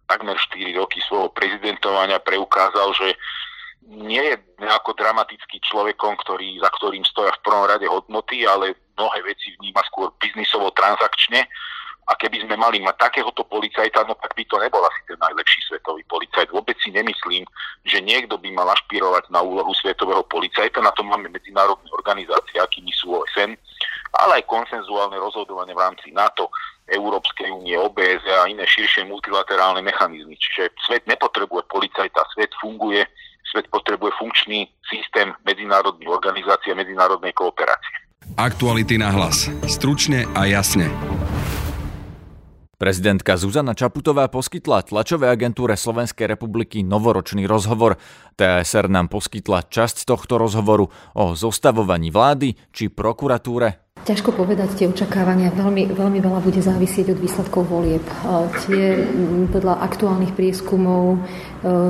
takmer 0.08 0.34
4 0.34 0.72
roky 0.80 0.98
svojho 1.04 1.28
prezidentovania 1.36 2.18
preukázal, 2.18 2.96
že 2.96 3.14
nie 3.88 4.20
je 4.20 4.36
nejako 4.60 4.92
dramatický 4.96 5.60
človekom, 5.64 6.20
ktorý, 6.24 6.60
za 6.60 6.68
ktorým 6.76 7.04
stoja 7.08 7.32
v 7.36 7.44
prvom 7.44 7.64
rade 7.64 7.88
hodnoty, 7.88 8.44
ale 8.44 8.76
mnohé 8.96 9.24
veci 9.24 9.56
vníma 9.60 9.80
skôr 9.88 10.12
biznisovo 10.20 10.68
transakčne. 10.76 11.48
A 12.08 12.16
keby 12.16 12.40
sme 12.40 12.56
mali 12.56 12.80
mať 12.80 12.96
takéhoto 13.04 13.44
policajta, 13.44 14.00
no 14.08 14.16
tak 14.16 14.32
by 14.32 14.40
to 14.48 14.56
nebol 14.56 14.80
asi 14.80 15.00
ten 15.04 15.20
najlepší 15.20 15.60
svetový 15.68 16.00
policajt. 16.08 16.48
Vôbec 16.48 16.72
si 16.80 16.88
nemyslím, 16.88 17.44
že 17.84 18.00
niekto 18.00 18.40
by 18.40 18.48
mal 18.56 18.64
ašpirovať 18.72 19.28
na 19.28 19.44
úlohu 19.44 19.76
svetového 19.76 20.24
policajta. 20.24 20.80
Na 20.80 20.92
to 20.96 21.04
máme 21.04 21.28
medzinárodné 21.28 21.88
organizácie, 21.92 22.56
akými 22.56 22.88
sú 22.96 23.12
OSN, 23.12 23.60
ale 24.16 24.40
aj 24.40 24.44
konsenzuálne 24.48 25.18
rozhodovanie 25.20 25.76
v 25.76 25.82
rámci 25.84 26.08
NATO. 26.14 26.48
Európskej 26.88 27.52
únie, 27.52 27.76
OBS 27.76 28.24
a 28.24 28.48
iné 28.48 28.64
širšie 28.64 29.04
multilaterálne 29.04 29.84
mechanizmy. 29.84 30.40
Čiže 30.40 30.72
svet 30.88 31.04
nepotrebuje 31.04 31.68
policajta, 31.68 32.24
svet 32.32 32.48
funguje, 32.56 33.04
svet 33.44 33.68
potrebuje 33.68 34.16
funkčný 34.16 34.64
systém 34.88 35.36
medzinárodných 35.44 36.08
organizácií 36.08 36.72
a 36.72 36.80
medzinárodnej 36.80 37.36
kooperácie. 37.36 38.08
Aktuality 38.40 38.96
na 38.96 39.12
hlas. 39.12 39.52
Stručne 39.68 40.24
a 40.32 40.48
jasne. 40.48 40.88
Prezidentka 42.78 43.34
Zuzana 43.34 43.74
Čaputová 43.74 44.30
poskytla 44.30 44.86
tlačovej 44.86 45.34
agentúre 45.34 45.74
Slovenskej 45.74 46.30
republiky 46.30 46.86
novoročný 46.86 47.42
rozhovor. 47.42 47.98
TSR 48.38 48.86
nám 48.86 49.10
poskytla 49.10 49.66
časť 49.66 50.06
tohto 50.06 50.38
rozhovoru 50.38 50.86
o 51.18 51.24
zostavovaní 51.34 52.14
vlády 52.14 52.54
či 52.70 52.86
prokuratúre 52.86 53.87
Ťažko 54.08 54.32
povedať 54.32 54.72
tie 54.72 54.88
očakávania, 54.88 55.52
veľmi, 55.52 55.92
veľmi 55.92 56.24
veľa 56.24 56.40
bude 56.40 56.64
závisieť 56.64 57.12
od 57.12 57.20
výsledkov 57.20 57.68
volieb. 57.68 58.00
Tie 58.64 59.04
podľa 59.52 59.84
aktuálnych 59.84 60.32
prieskumov 60.32 61.12
e, 61.12 61.18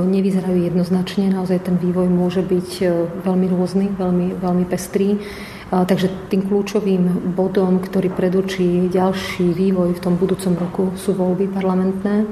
nevyzerajú 0.02 0.66
jednoznačne, 0.66 1.30
naozaj 1.30 1.70
ten 1.70 1.78
vývoj 1.78 2.10
môže 2.10 2.42
byť 2.42 2.70
e, 2.82 2.87
veľmi 3.22 3.46
rôzny, 3.54 3.87
veľmi, 3.94 4.34
veľmi 4.34 4.64
pestrý. 4.66 5.14
Takže 5.68 6.32
tým 6.32 6.48
kľúčovým 6.48 7.37
bodom, 7.37 7.76
ktorý 7.78 8.08
predurčí 8.08 8.88
ďalší 8.88 9.52
vývoj 9.52 9.94
v 9.94 10.02
tom 10.02 10.16
budúcom 10.16 10.56
roku, 10.56 10.84
sú 10.96 11.12
voľby 11.12 11.44
parlamentné. 11.52 12.25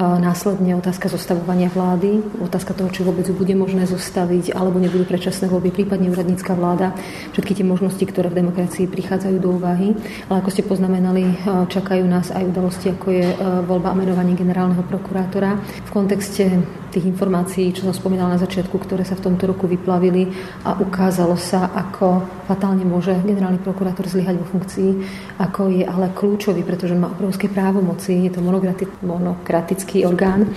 Následne 0.00 0.80
otázka 0.80 1.12
zostavovania 1.12 1.68
vlády, 1.68 2.24
otázka 2.40 2.72
toho, 2.72 2.88
či 2.88 3.04
vôbec 3.04 3.28
bude 3.36 3.52
možné 3.52 3.84
zostaviť, 3.84 4.56
alebo 4.56 4.80
nebudú 4.80 5.04
predčasné 5.04 5.52
voľby, 5.52 5.68
prípadne 5.68 6.08
úradnícka 6.08 6.56
vláda. 6.56 6.96
Všetky 7.36 7.60
tie 7.60 7.68
možnosti, 7.68 8.00
ktoré 8.08 8.32
v 8.32 8.40
demokracii 8.40 8.88
prichádzajú 8.88 9.36
do 9.36 9.60
úvahy. 9.60 9.92
Ale 10.32 10.40
ako 10.40 10.50
ste 10.56 10.64
poznamenali, 10.64 11.36
čakajú 11.68 12.08
nás 12.08 12.32
aj 12.32 12.48
udalosti, 12.48 12.96
ako 12.96 13.06
je 13.12 13.26
voľba 13.68 13.92
a 13.92 13.98
menovanie 14.00 14.32
generálneho 14.32 14.80
prokurátora. 14.88 15.60
V 15.84 15.90
kontexte 15.92 16.48
tých 16.90 17.06
informácií, 17.06 17.70
čo 17.70 17.84
som 17.86 17.94
spomínala 17.94 18.34
na 18.34 18.42
začiatku, 18.42 18.74
ktoré 18.80 19.04
sa 19.04 19.14
v 19.20 19.30
tomto 19.30 19.46
roku 19.52 19.68
vyplavili 19.68 20.32
a 20.64 20.80
ukázalo 20.80 21.36
sa, 21.38 21.70
ako 21.76 22.24
fatálne 22.50 22.82
môže 22.82 23.14
generálny 23.22 23.62
prokurátor 23.62 24.10
zlyhať 24.10 24.42
vo 24.42 24.48
funkcii, 24.48 24.90
ako 25.38 25.70
je 25.70 25.84
ale 25.86 26.10
kľúčový, 26.10 26.66
pretože 26.66 26.98
má 26.98 27.12
obrovské 27.12 27.46
právomoci, 27.46 28.26
je 28.26 28.34
to 28.34 28.42
monokratický 28.42 29.89
orgán. 30.06 30.54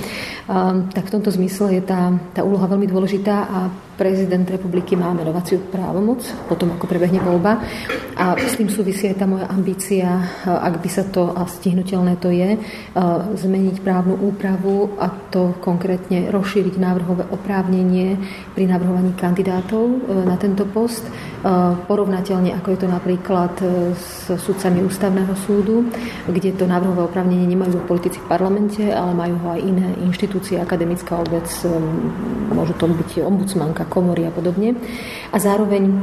Tak 0.94 1.04
v 1.10 1.14
tomto 1.14 1.32
zmysle 1.34 1.80
je 1.80 1.82
tá, 1.82 2.14
tá 2.36 2.42
úloha 2.46 2.68
veľmi 2.70 2.86
dôležitá 2.86 3.38
a 3.50 3.60
prezident 3.98 4.46
republiky 4.46 4.98
má 4.98 5.14
menovaciu 5.14 5.62
právomoc, 5.70 6.26
potom 6.50 6.74
ako 6.74 6.86
prebehne 6.90 7.22
voľba. 7.22 7.62
A 8.14 8.38
s 8.38 8.58
tým 8.58 8.70
súvisí 8.70 9.10
aj 9.10 9.22
tá 9.22 9.26
moja 9.26 9.50
ambícia, 9.50 10.06
ak 10.46 10.82
by 10.82 10.90
sa 10.90 11.04
to, 11.10 11.34
a 11.34 11.46
stihnutelné 11.50 12.18
to 12.22 12.30
je, 12.30 12.58
zmeniť 13.34 13.82
právnu 13.82 14.18
úpravu 14.18 14.98
a 15.02 15.10
to 15.34 15.58
konkrétne 15.62 16.30
rozšíriť 16.30 16.78
návrhové 16.78 17.26
oprávnenie 17.34 18.18
pri 18.54 18.70
navrhovaní 18.70 19.18
kandidátov 19.18 19.86
e, 19.86 19.98
na 20.30 20.38
tento 20.38 20.66
post, 20.70 21.06
porovnateľne 21.92 22.56
ako 22.56 22.68
je 22.72 22.80
to 22.80 22.88
napríklad 22.88 23.54
s 24.00 24.32
sudcami 24.32 24.80
ústavného 24.88 25.36
súdu, 25.36 25.92
kde 26.24 26.56
to 26.56 26.64
návrhové 26.64 27.04
oprávnenie 27.04 27.44
nemajú 27.52 27.84
politici 27.84 28.16
v 28.24 28.30
parlamente, 28.32 28.80
ale 28.88 29.12
majú 29.12 29.36
ho 29.44 29.48
aj 29.52 29.62
iné 29.62 29.88
inštitúcie, 30.08 30.56
akademická 30.56 31.20
obec, 31.20 31.44
môžu 32.48 32.74
to 32.80 32.88
byť 32.88 33.28
ombudsmanka, 33.28 33.83
a 33.84 33.92
komory 33.92 34.24
a 34.24 34.32
podobne. 34.32 34.80
A 35.30 35.38
zároveň 35.38 35.84
e, 35.84 35.94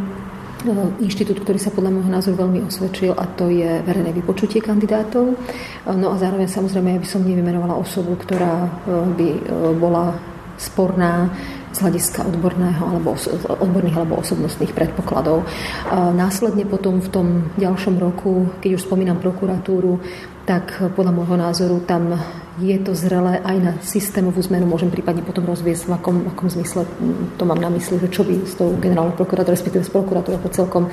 inštitút, 1.00 1.40
ktorý 1.40 1.56
sa 1.56 1.72
podľa 1.72 1.96
môjho 1.96 2.12
názoru 2.12 2.36
veľmi 2.44 2.68
osvedčil 2.68 3.16
a 3.16 3.24
to 3.24 3.48
je 3.48 3.80
verejné 3.80 4.12
vypočutie 4.12 4.60
kandidátov. 4.60 5.32
E, 5.32 5.36
no 5.96 6.12
a 6.12 6.20
zároveň 6.20 6.46
samozrejme 6.46 6.94
ja 6.94 7.02
by 7.02 7.08
som 7.08 7.24
nevymenovala 7.24 7.80
osobu, 7.80 8.14
ktorá 8.20 8.68
e, 8.68 8.70
by 9.16 9.28
bola 9.80 10.14
sporná 10.60 11.32
z 11.70 11.86
hľadiska 11.86 12.26
odborného 12.26 12.82
alebo, 12.82 13.14
odborných 13.46 13.96
alebo 13.96 14.18
osobnostných 14.18 14.74
predpokladov. 14.74 15.46
Následne 16.18 16.66
potom 16.66 16.98
v 16.98 17.08
tom 17.08 17.26
ďalšom 17.56 17.94
roku, 17.96 18.50
keď 18.58 18.76
už 18.76 18.84
spomínam 18.84 19.22
prokuratúru, 19.22 20.02
tak 20.50 20.82
podľa 20.98 21.14
môjho 21.14 21.38
názoru 21.38 21.78
tam 21.86 22.18
je 22.58 22.74
to 22.82 22.90
zrelé 22.98 23.38
aj 23.38 23.56
na 23.62 23.72
systémovú 23.86 24.42
zmenu. 24.50 24.66
Môžem 24.66 24.90
prípadne 24.90 25.22
potom 25.22 25.46
rozviesť, 25.46 25.86
v 25.86 25.94
akom, 25.94 26.26
akom 26.26 26.50
zmysle 26.50 26.90
to 27.38 27.46
mám 27.46 27.62
na 27.62 27.70
mysli, 27.70 28.02
že 28.02 28.10
čo 28.10 28.26
by 28.26 28.34
s 28.42 28.58
tou 28.58 28.74
generálnou 28.74 29.14
prokurátorou, 29.14 29.54
respektíve 29.54 29.86
s 29.86 29.94
prokurátorou 29.94 30.42
ako 30.42 30.50
celkom, 30.50 30.84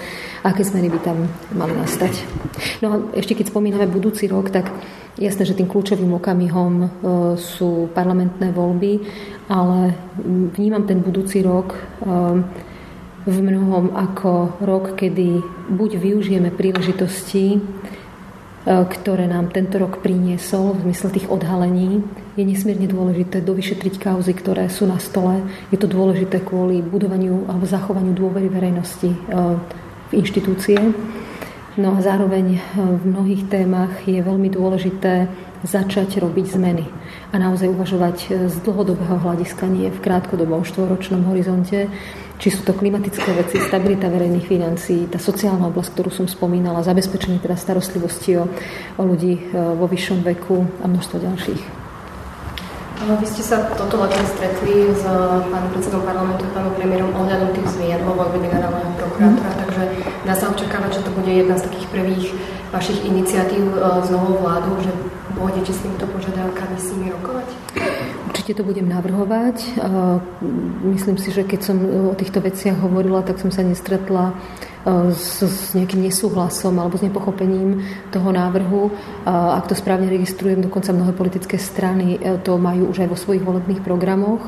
aké 0.45 0.61
zmeny 0.61 0.93
by 0.93 0.99
tam 1.01 1.25
mali 1.57 1.73
nastať. 1.73 2.13
No 2.85 2.87
a 2.93 2.95
ešte 3.17 3.33
keď 3.33 3.49
spomíname 3.49 3.89
budúci 3.89 4.29
rok, 4.29 4.53
tak 4.53 4.69
jasné, 5.17 5.41
že 5.41 5.57
tým 5.57 5.65
kľúčovým 5.65 6.13
okamihom 6.21 6.73
e, 6.77 6.87
sú 7.41 7.89
parlamentné 7.97 8.53
voľby, 8.53 9.01
ale 9.49 9.97
vnímam 10.53 10.85
ten 10.85 11.01
budúci 11.01 11.41
rok 11.41 11.73
e, 11.73 11.79
v 13.25 13.37
mnohom 13.41 13.97
ako 13.97 14.61
rok, 14.61 14.93
kedy 14.93 15.41
buď 15.73 15.97
využijeme 15.97 16.53
príležitosti, 16.53 17.57
ktoré 18.67 19.31
nám 19.31 19.55
tento 19.55 19.79
rok 19.79 20.03
priniesol 20.03 20.75
v 20.75 20.91
zmysle 20.91 21.09
tých 21.15 21.27
odhalení, 21.31 22.03
je 22.35 22.43
nesmierne 22.43 22.83
dôležité 22.83 23.39
dovyšetriť 23.39 23.95
kauzy, 23.95 24.35
ktoré 24.35 24.67
sú 24.67 24.83
na 24.83 24.99
stole. 24.99 25.39
Je 25.71 25.79
to 25.79 25.87
dôležité 25.87 26.43
kvôli 26.43 26.83
budovaniu 26.83 27.47
alebo 27.47 27.63
zachovaniu 27.63 28.11
dôvery 28.11 28.51
verejnosti 28.51 29.07
e, 29.07 29.17
v 30.07 30.11
inštitúcie. 30.11 30.75
No 31.79 31.95
a 31.95 32.03
zároveň 32.03 32.45
e, 32.53 32.59
v 32.75 33.03
mnohých 33.07 33.47
témach 33.47 34.03
je 34.03 34.19
veľmi 34.19 34.51
dôležité 34.51 35.31
začať 35.65 36.21
robiť 36.21 36.45
zmeny 36.53 36.85
a 37.33 37.35
naozaj 37.41 37.71
uvažovať 37.71 38.49
z 38.49 38.55
dlhodobého 38.61 39.17
hľadiska, 39.17 39.65
nie 39.65 39.89
v 39.89 40.03
krátkodobom 40.03 40.61
štvoročnom 40.61 41.25
horizonte, 41.25 41.89
či 42.37 42.53
sú 42.53 42.61
to 42.61 42.77
klimatické 42.77 43.33
veci, 43.33 43.57
stabilita 43.57 44.13
verejných 44.13 44.45
financií, 44.45 45.09
tá 45.09 45.17
sociálna 45.17 45.73
oblasť, 45.73 45.89
ktorú 45.97 46.09
som 46.13 46.27
spomínala, 46.29 46.85
zabezpečenie 46.85 47.41
teda 47.41 47.57
starostlivosti 47.57 48.37
o, 48.37 48.45
o 48.97 49.03
ľudí 49.03 49.33
e, 49.33 49.41
vo 49.57 49.89
vyššom 49.89 50.21
veku 50.21 50.61
a 50.81 50.85
množstvo 50.85 51.17
ďalších. 51.17 51.87
Vy 52.97 53.29
ste 53.29 53.45
sa 53.45 53.61
toto 53.77 54.01
leto 54.01 54.17
stretli 54.25 54.89
s 54.89 55.05
pánom 55.05 55.69
predsedom 55.69 56.01
parlamentu, 56.01 56.49
pánom 56.49 56.73
premiérom 56.73 57.13
ohľadom 57.13 57.53
tých 57.53 57.77
zmien 57.77 58.01
vo 58.01 58.17
voľbe 58.17 58.41
generálneho 58.41 58.89
prokurátora, 58.97 59.53
mm. 59.53 59.59
takže 59.61 59.83
dá 60.25 60.33
sa 60.33 60.49
očakávať, 60.49 60.97
že 60.97 61.05
to 61.05 61.11
bude 61.13 61.29
jedna 61.29 61.61
z 61.61 61.69
takých 61.69 61.87
prvých 61.93 62.25
vašich 62.71 63.05
iniciatív 63.05 63.63
e, 63.73 63.79
s 64.03 64.09
novou 64.09 64.37
vládou, 64.41 64.75
že 64.83 64.91
pôjdete 65.37 65.71
s 65.73 65.79
týmito 65.85 66.05
požiadavkami 66.09 66.75
s 66.75 66.87
nimi 66.97 67.07
rokovať? 67.13 67.47
Určite 68.27 68.53
to 68.57 68.63
budem 68.65 68.89
navrhovať. 68.89 69.79
Myslím 70.83 71.17
si, 71.21 71.29
že 71.29 71.45
keď 71.45 71.59
som 71.61 71.77
o 72.11 72.17
týchto 72.17 72.41
veciach 72.41 72.79
hovorila, 72.81 73.21
tak 73.21 73.37
som 73.37 73.53
sa 73.53 73.61
nestretla 73.61 74.33
s, 75.13 75.43
s 75.43 75.75
nejakým 75.77 76.01
nesúhlasom 76.01 76.79
alebo 76.79 76.97
s 76.97 77.05
nepochopením 77.05 77.83
toho 78.09 78.29
návrhu. 78.31 78.91
Ak 79.27 79.67
to 79.67 79.75
správne 79.75 80.07
registrujem, 80.07 80.63
dokonca 80.63 80.95
mnohé 80.95 81.11
politické 81.11 81.59
strany 81.59 82.19
to 82.43 82.55
majú 82.55 82.91
už 82.91 83.03
aj 83.05 83.09
vo 83.11 83.17
svojich 83.19 83.43
volebných 83.43 83.83
programoch. 83.83 84.43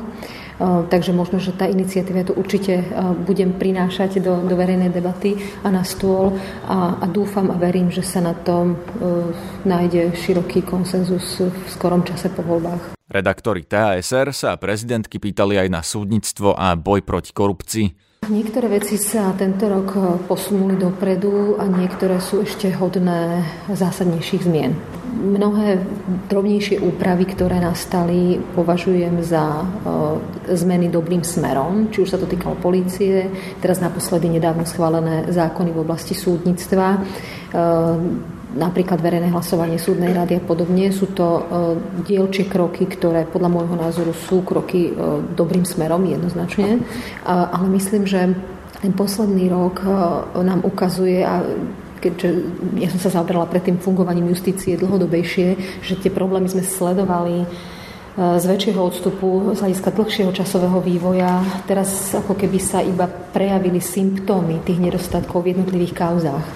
Takže 0.60 1.16
možno, 1.16 1.40
že 1.40 1.56
tá 1.56 1.64
iniciatíva 1.64 2.20
to 2.20 2.36
určite 2.36 2.84
budem 3.24 3.56
prinášať 3.56 4.20
do, 4.20 4.44
do 4.44 4.54
verejnej 4.60 4.92
debaty 4.92 5.40
a 5.64 5.72
na 5.72 5.80
stôl 5.80 6.36
a, 6.68 7.00
a 7.00 7.06
dúfam 7.08 7.48
a 7.48 7.56
verím, 7.56 7.88
že 7.88 8.04
sa 8.04 8.20
na 8.20 8.36
tom 8.36 8.76
nájde 9.64 10.12
široký 10.12 10.60
konsenzus 10.60 11.40
v 11.40 11.64
skorom 11.72 12.04
čase 12.04 12.28
po 12.28 12.44
voľbách. 12.44 12.92
Redaktori 13.08 13.64
TASR 13.64 14.36
sa 14.36 14.60
prezidentky 14.60 15.16
pýtali 15.16 15.56
aj 15.56 15.68
na 15.72 15.80
súdnictvo 15.80 16.52
a 16.52 16.76
boj 16.76 17.02
proti 17.02 17.32
korupcii. 17.32 17.86
Niektoré 18.28 18.68
veci 18.68 19.00
sa 19.00 19.32
tento 19.34 19.64
rok 19.66 20.20
posunuli 20.28 20.76
dopredu 20.76 21.56
a 21.56 21.66
niektoré 21.66 22.20
sú 22.20 22.44
ešte 22.44 22.68
hodné 22.76 23.42
zásadnejších 23.72 24.44
zmien. 24.44 24.99
Mnohé 25.10 25.82
drobnejšie 26.30 26.78
úpravy, 26.78 27.26
ktoré 27.26 27.58
nastali, 27.58 28.38
považujem 28.54 29.18
za 29.26 29.66
zmeny 30.46 30.86
dobrým 30.86 31.26
smerom, 31.26 31.90
či 31.90 32.06
už 32.06 32.14
sa 32.14 32.18
to 32.18 32.30
týkalo 32.30 32.54
polície, 32.62 33.26
teraz 33.58 33.82
naposledy 33.82 34.30
nedávno 34.30 34.62
schválené 34.62 35.26
zákony 35.28 35.74
v 35.74 35.82
oblasti 35.82 36.14
súdnictva 36.14 37.02
napríklad 38.54 38.98
verejné 38.98 39.30
hlasovanie 39.30 39.78
súdnej 39.78 40.10
rady 40.10 40.42
a 40.42 40.42
podobne. 40.42 40.90
Sú 40.90 41.14
to 41.14 41.26
e, 41.26 41.42
dielčie 42.02 42.50
kroky, 42.50 42.86
ktoré 42.90 43.26
podľa 43.26 43.50
môjho 43.50 43.76
názoru 43.78 44.10
sú 44.10 44.42
kroky 44.42 44.90
e, 44.90 44.92
dobrým 45.38 45.62
smerom 45.62 46.02
jednoznačne, 46.02 46.82
ale 47.26 47.66
myslím, 47.70 48.06
že 48.06 48.34
ten 48.80 48.92
posledný 48.96 49.46
rok 49.52 49.82
e, 49.84 49.88
nám 50.42 50.66
ukazuje 50.66 51.22
a 51.22 51.46
keďže 52.00 52.28
ja 52.80 52.88
som 52.90 53.00
sa 53.00 53.20
zaoberala 53.20 53.46
pred 53.46 53.62
tým 53.62 53.78
fungovaním 53.78 54.32
justície 54.32 54.80
dlhodobejšie, 54.80 55.80
že 55.84 55.94
tie 56.00 56.10
problémy 56.10 56.48
sme 56.48 56.64
sledovali 56.64 57.44
z 58.20 58.44
väčšieho 58.44 58.80
odstupu, 58.82 59.54
z 59.54 59.62
hľadiska 59.62 59.94
dlhšieho 59.94 60.32
časového 60.34 60.82
vývoja. 60.82 61.40
Teraz 61.64 62.10
ako 62.12 62.34
keby 62.34 62.58
sa 62.58 62.82
iba 62.82 63.06
prejavili 63.06 63.78
symptómy 63.78 64.60
tých 64.66 64.82
nedostatkov 64.82 65.46
v 65.46 65.54
jednotlivých 65.54 65.94
kauzách 65.94 66.46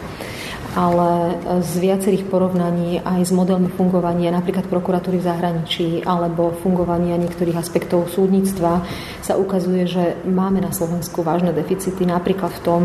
ale 0.74 1.38
z 1.62 1.72
viacerých 1.78 2.26
porovnaní 2.26 2.98
aj 2.98 3.30
s 3.30 3.32
modelmi 3.32 3.70
fungovania 3.70 4.34
napríklad 4.34 4.66
prokuratúry 4.66 5.22
v 5.22 5.28
zahraničí 5.30 5.88
alebo 6.02 6.50
fungovania 6.50 7.14
niektorých 7.14 7.54
aspektov 7.54 8.10
súdnictva 8.10 8.82
sa 9.22 9.38
ukazuje, 9.38 9.86
že 9.86 10.18
máme 10.26 10.58
na 10.58 10.74
Slovensku 10.74 11.22
vážne 11.22 11.54
deficity 11.54 12.02
napríklad 12.02 12.50
v 12.58 12.62
tom, 12.66 12.80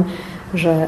že 0.53 0.73
e, 0.85 0.87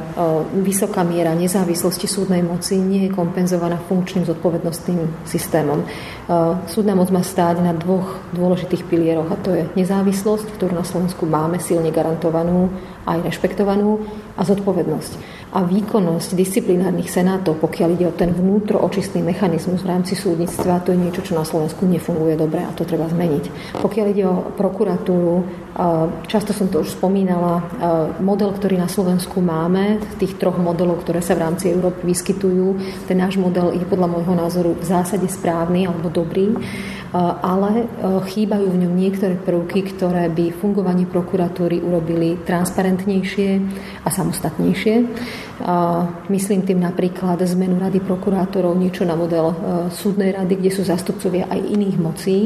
vysoká 0.65 1.05
miera 1.05 1.37
nezávislosti 1.37 2.09
súdnej 2.09 2.41
moci 2.41 2.81
nie 2.81 3.05
je 3.05 3.13
kompenzovaná 3.13 3.77
funkčným 3.77 4.25
zodpovednostným 4.25 5.25
systémom. 5.25 5.81
E, 5.81 5.85
súdna 6.65 6.97
moc 6.97 7.13
má 7.13 7.21
stáť 7.21 7.61
na 7.61 7.73
dvoch 7.77 8.17
dôležitých 8.33 8.89
pilieroch 8.89 9.29
a 9.29 9.37
to 9.37 9.53
je 9.53 9.63
nezávislosť, 9.77 10.57
ktorú 10.57 10.73
na 10.73 10.85
Slovensku 10.85 11.29
máme 11.29 11.61
silne 11.61 11.93
garantovanú 11.93 12.73
aj 13.05 13.21
rešpektovanú 13.21 14.01
a 14.41 14.43
zodpovednosť 14.43 15.11
a 15.51 15.67
výkonnosť 15.67 16.33
disciplinárnych 16.33 17.11
senátov, 17.11 17.59
pokiaľ 17.59 17.89
ide 17.93 18.07
o 18.07 18.15
ten 18.15 18.31
vnútroočistný 18.31 19.19
mechanizmus 19.21 19.83
v 19.83 19.91
rámci 19.91 20.15
súdnictva, 20.15 20.81
to 20.81 20.95
je 20.95 20.97
niečo, 20.97 21.21
čo 21.21 21.37
na 21.37 21.45
Slovensku 21.45 21.85
nefunguje 21.85 22.39
dobre 22.39 22.63
a 22.63 22.71
to 22.71 22.87
treba 22.87 23.05
zmeniť. 23.11 23.75
Pokiaľ 23.77 24.05
ide 24.15 24.23
o 24.25 24.49
prokuratúru, 24.55 25.35
často 26.25 26.55
som 26.55 26.71
to 26.71 26.81
už 26.81 26.95
spomínala, 26.95 27.67
model, 28.23 28.55
ktorý 28.55 28.79
na 28.79 28.87
Slovensku 28.87 29.43
máme, 29.43 29.99
tých 30.17 30.39
troch 30.39 30.55
modelov, 30.55 31.03
ktoré 31.03 31.19
sa 31.19 31.35
v 31.35 31.43
rámci 31.45 31.67
Európy 31.67 32.15
vyskytujú, 32.15 32.79
ten 33.11 33.19
náš 33.19 33.35
model 33.35 33.75
je 33.75 33.83
podľa 33.83 34.07
môjho 34.07 34.33
názoru 34.33 34.71
v 34.73 34.85
zásade 34.87 35.27
správny 35.27 35.85
alebo 35.85 36.07
dobrý 36.07 36.55
ale 37.43 37.91
chýbajú 38.31 38.71
v 38.71 38.87
ňom 38.87 38.93
niektoré 38.95 39.35
prvky, 39.35 39.83
ktoré 39.95 40.31
by 40.31 40.55
fungovanie 40.55 41.03
prokuratúry 41.03 41.83
urobili 41.83 42.39
transparentnejšie 42.47 43.49
a 44.07 44.09
samostatnejšie. 44.31 44.95
Myslím 46.31 46.63
tým 46.63 46.79
napríklad 46.79 47.43
zmenu 47.43 47.77
rady 47.77 47.99
prokurátorov, 48.01 48.73
niečo 48.79 49.03
na 49.03 49.13
model 49.13 49.53
súdnej 49.91 50.31
rady, 50.33 50.57
kde 50.57 50.71
sú 50.73 50.81
zastupcovia 50.87 51.51
aj 51.51 51.59
iných 51.59 51.97
mocí, 51.99 52.37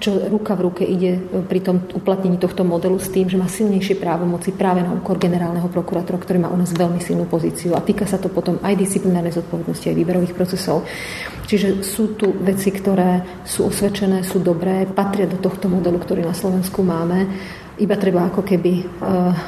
čo 0.00 0.26
ruka 0.26 0.56
v 0.56 0.64
ruke 0.64 0.82
ide 0.82 1.20
pri 1.46 1.60
tom 1.60 1.84
uplatnení 1.92 2.40
tohto 2.40 2.64
modelu 2.64 2.96
s 2.98 3.12
tým, 3.12 3.28
že 3.28 3.38
má 3.38 3.46
silnejšie 3.46 4.00
právomoci 4.00 4.56
práve 4.56 4.82
na 4.82 4.90
úkor 4.90 5.20
generálneho 5.20 5.68
prokurátora, 5.68 6.18
ktorý 6.18 6.42
má 6.42 6.50
u 6.50 6.58
nás 6.58 6.72
veľmi 6.74 6.98
silnú 6.98 7.28
pozíciu 7.28 7.76
a 7.76 7.84
týka 7.84 8.08
sa 8.08 8.16
to 8.18 8.32
potom 8.32 8.58
aj 8.64 8.74
disciplinárnej 8.74 9.36
zodpovednosti, 9.36 9.92
aj 9.92 9.98
výberových 10.00 10.34
procesov. 10.34 10.82
Čiže 11.44 11.84
sú 11.84 12.16
tu 12.16 12.32
veci, 12.40 12.72
ktoré 12.72 13.44
sú 13.44 13.68
osvedčené, 13.68 14.24
sú 14.24 14.40
dobré, 14.40 14.88
patria 14.88 15.28
do 15.28 15.36
tohto 15.36 15.68
modelu, 15.68 16.00
ktorý 16.00 16.24
na 16.24 16.32
Slovensku 16.34 16.80
máme. 16.80 17.28
Iba 17.74 17.98
treba 17.98 18.30
ako 18.30 18.46
keby 18.46 18.72
e, 18.78 18.84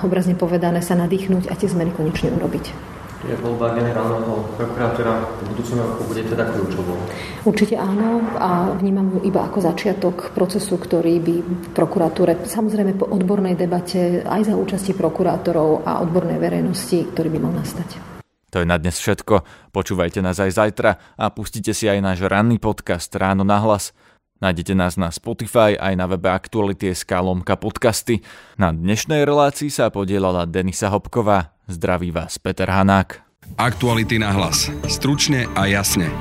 obrazne 0.03 0.35
povedané 0.35 0.83
sa 0.83 0.99
nadýchnuť 0.99 1.47
a 1.47 1.55
tie 1.55 1.71
zmeny 1.71 1.95
konečne 1.95 2.35
urobiť. 2.35 2.97
Je 3.27 3.35
voľba 3.43 3.75
generálneho 3.75 4.55
prokurátora 4.55 5.43
v 5.43 5.43
budúcom 5.51 5.77
roku 5.83 6.03
bude 6.07 6.23
teda 6.31 6.47
kľúčovou? 6.47 6.99
Určite 7.43 7.75
áno 7.75 8.23
a 8.39 8.71
vnímam 8.79 9.19
ju 9.19 9.27
iba 9.27 9.43
ako 9.47 9.59
začiatok 9.67 10.31
procesu, 10.31 10.79
ktorý 10.79 11.19
by 11.19 11.35
v 11.43 11.67
prokuratúre, 11.75 12.47
samozrejme 12.47 12.95
po 12.95 13.11
odbornej 13.11 13.59
debate 13.59 14.23
aj 14.23 14.53
za 14.53 14.55
účasti 14.55 14.95
prokurátorov 14.95 15.83
a 15.83 16.05
odbornej 16.07 16.39
verejnosti, 16.39 17.03
ktorý 17.15 17.35
by 17.35 17.39
mal 17.43 17.55
nastať. 17.57 18.17
To 18.55 18.63
je 18.63 18.73
na 18.73 18.79
dnes 18.79 18.95
všetko. 18.95 19.43
Počúvajte 19.75 20.23
nás 20.23 20.39
aj 20.39 20.57
zajtra 20.57 21.19
a 21.19 21.25
pustite 21.35 21.75
si 21.75 21.91
aj 21.91 21.99
náš 21.99 22.23
ranný 22.25 22.63
podcast 22.63 23.11
Ráno 23.11 23.43
na 23.43 23.59
hlas. 23.59 23.91
Nájdete 24.37 24.77
nás 24.77 25.01
na 25.01 25.09
Spotify 25.09 25.81
aj 25.81 25.97
na 25.97 26.05
webe 26.05 26.29
Aktuality.sk 26.29 27.09
lomka 27.09 27.57
podcasty. 27.57 28.21
Na 28.61 28.69
dnešnej 28.69 29.25
relácii 29.25 29.73
sa 29.73 29.89
podielala 29.89 30.45
Denisa 30.45 30.93
Hopková. 30.93 31.57
Zdraví 31.65 32.13
vás 32.13 32.37
Peter 32.37 32.69
Hanák. 32.69 33.25
Aktuality 33.57 34.21
na 34.21 34.37
hlas. 34.37 34.69
Stručne 34.93 35.49
a 35.57 35.65
jasne. 35.65 36.13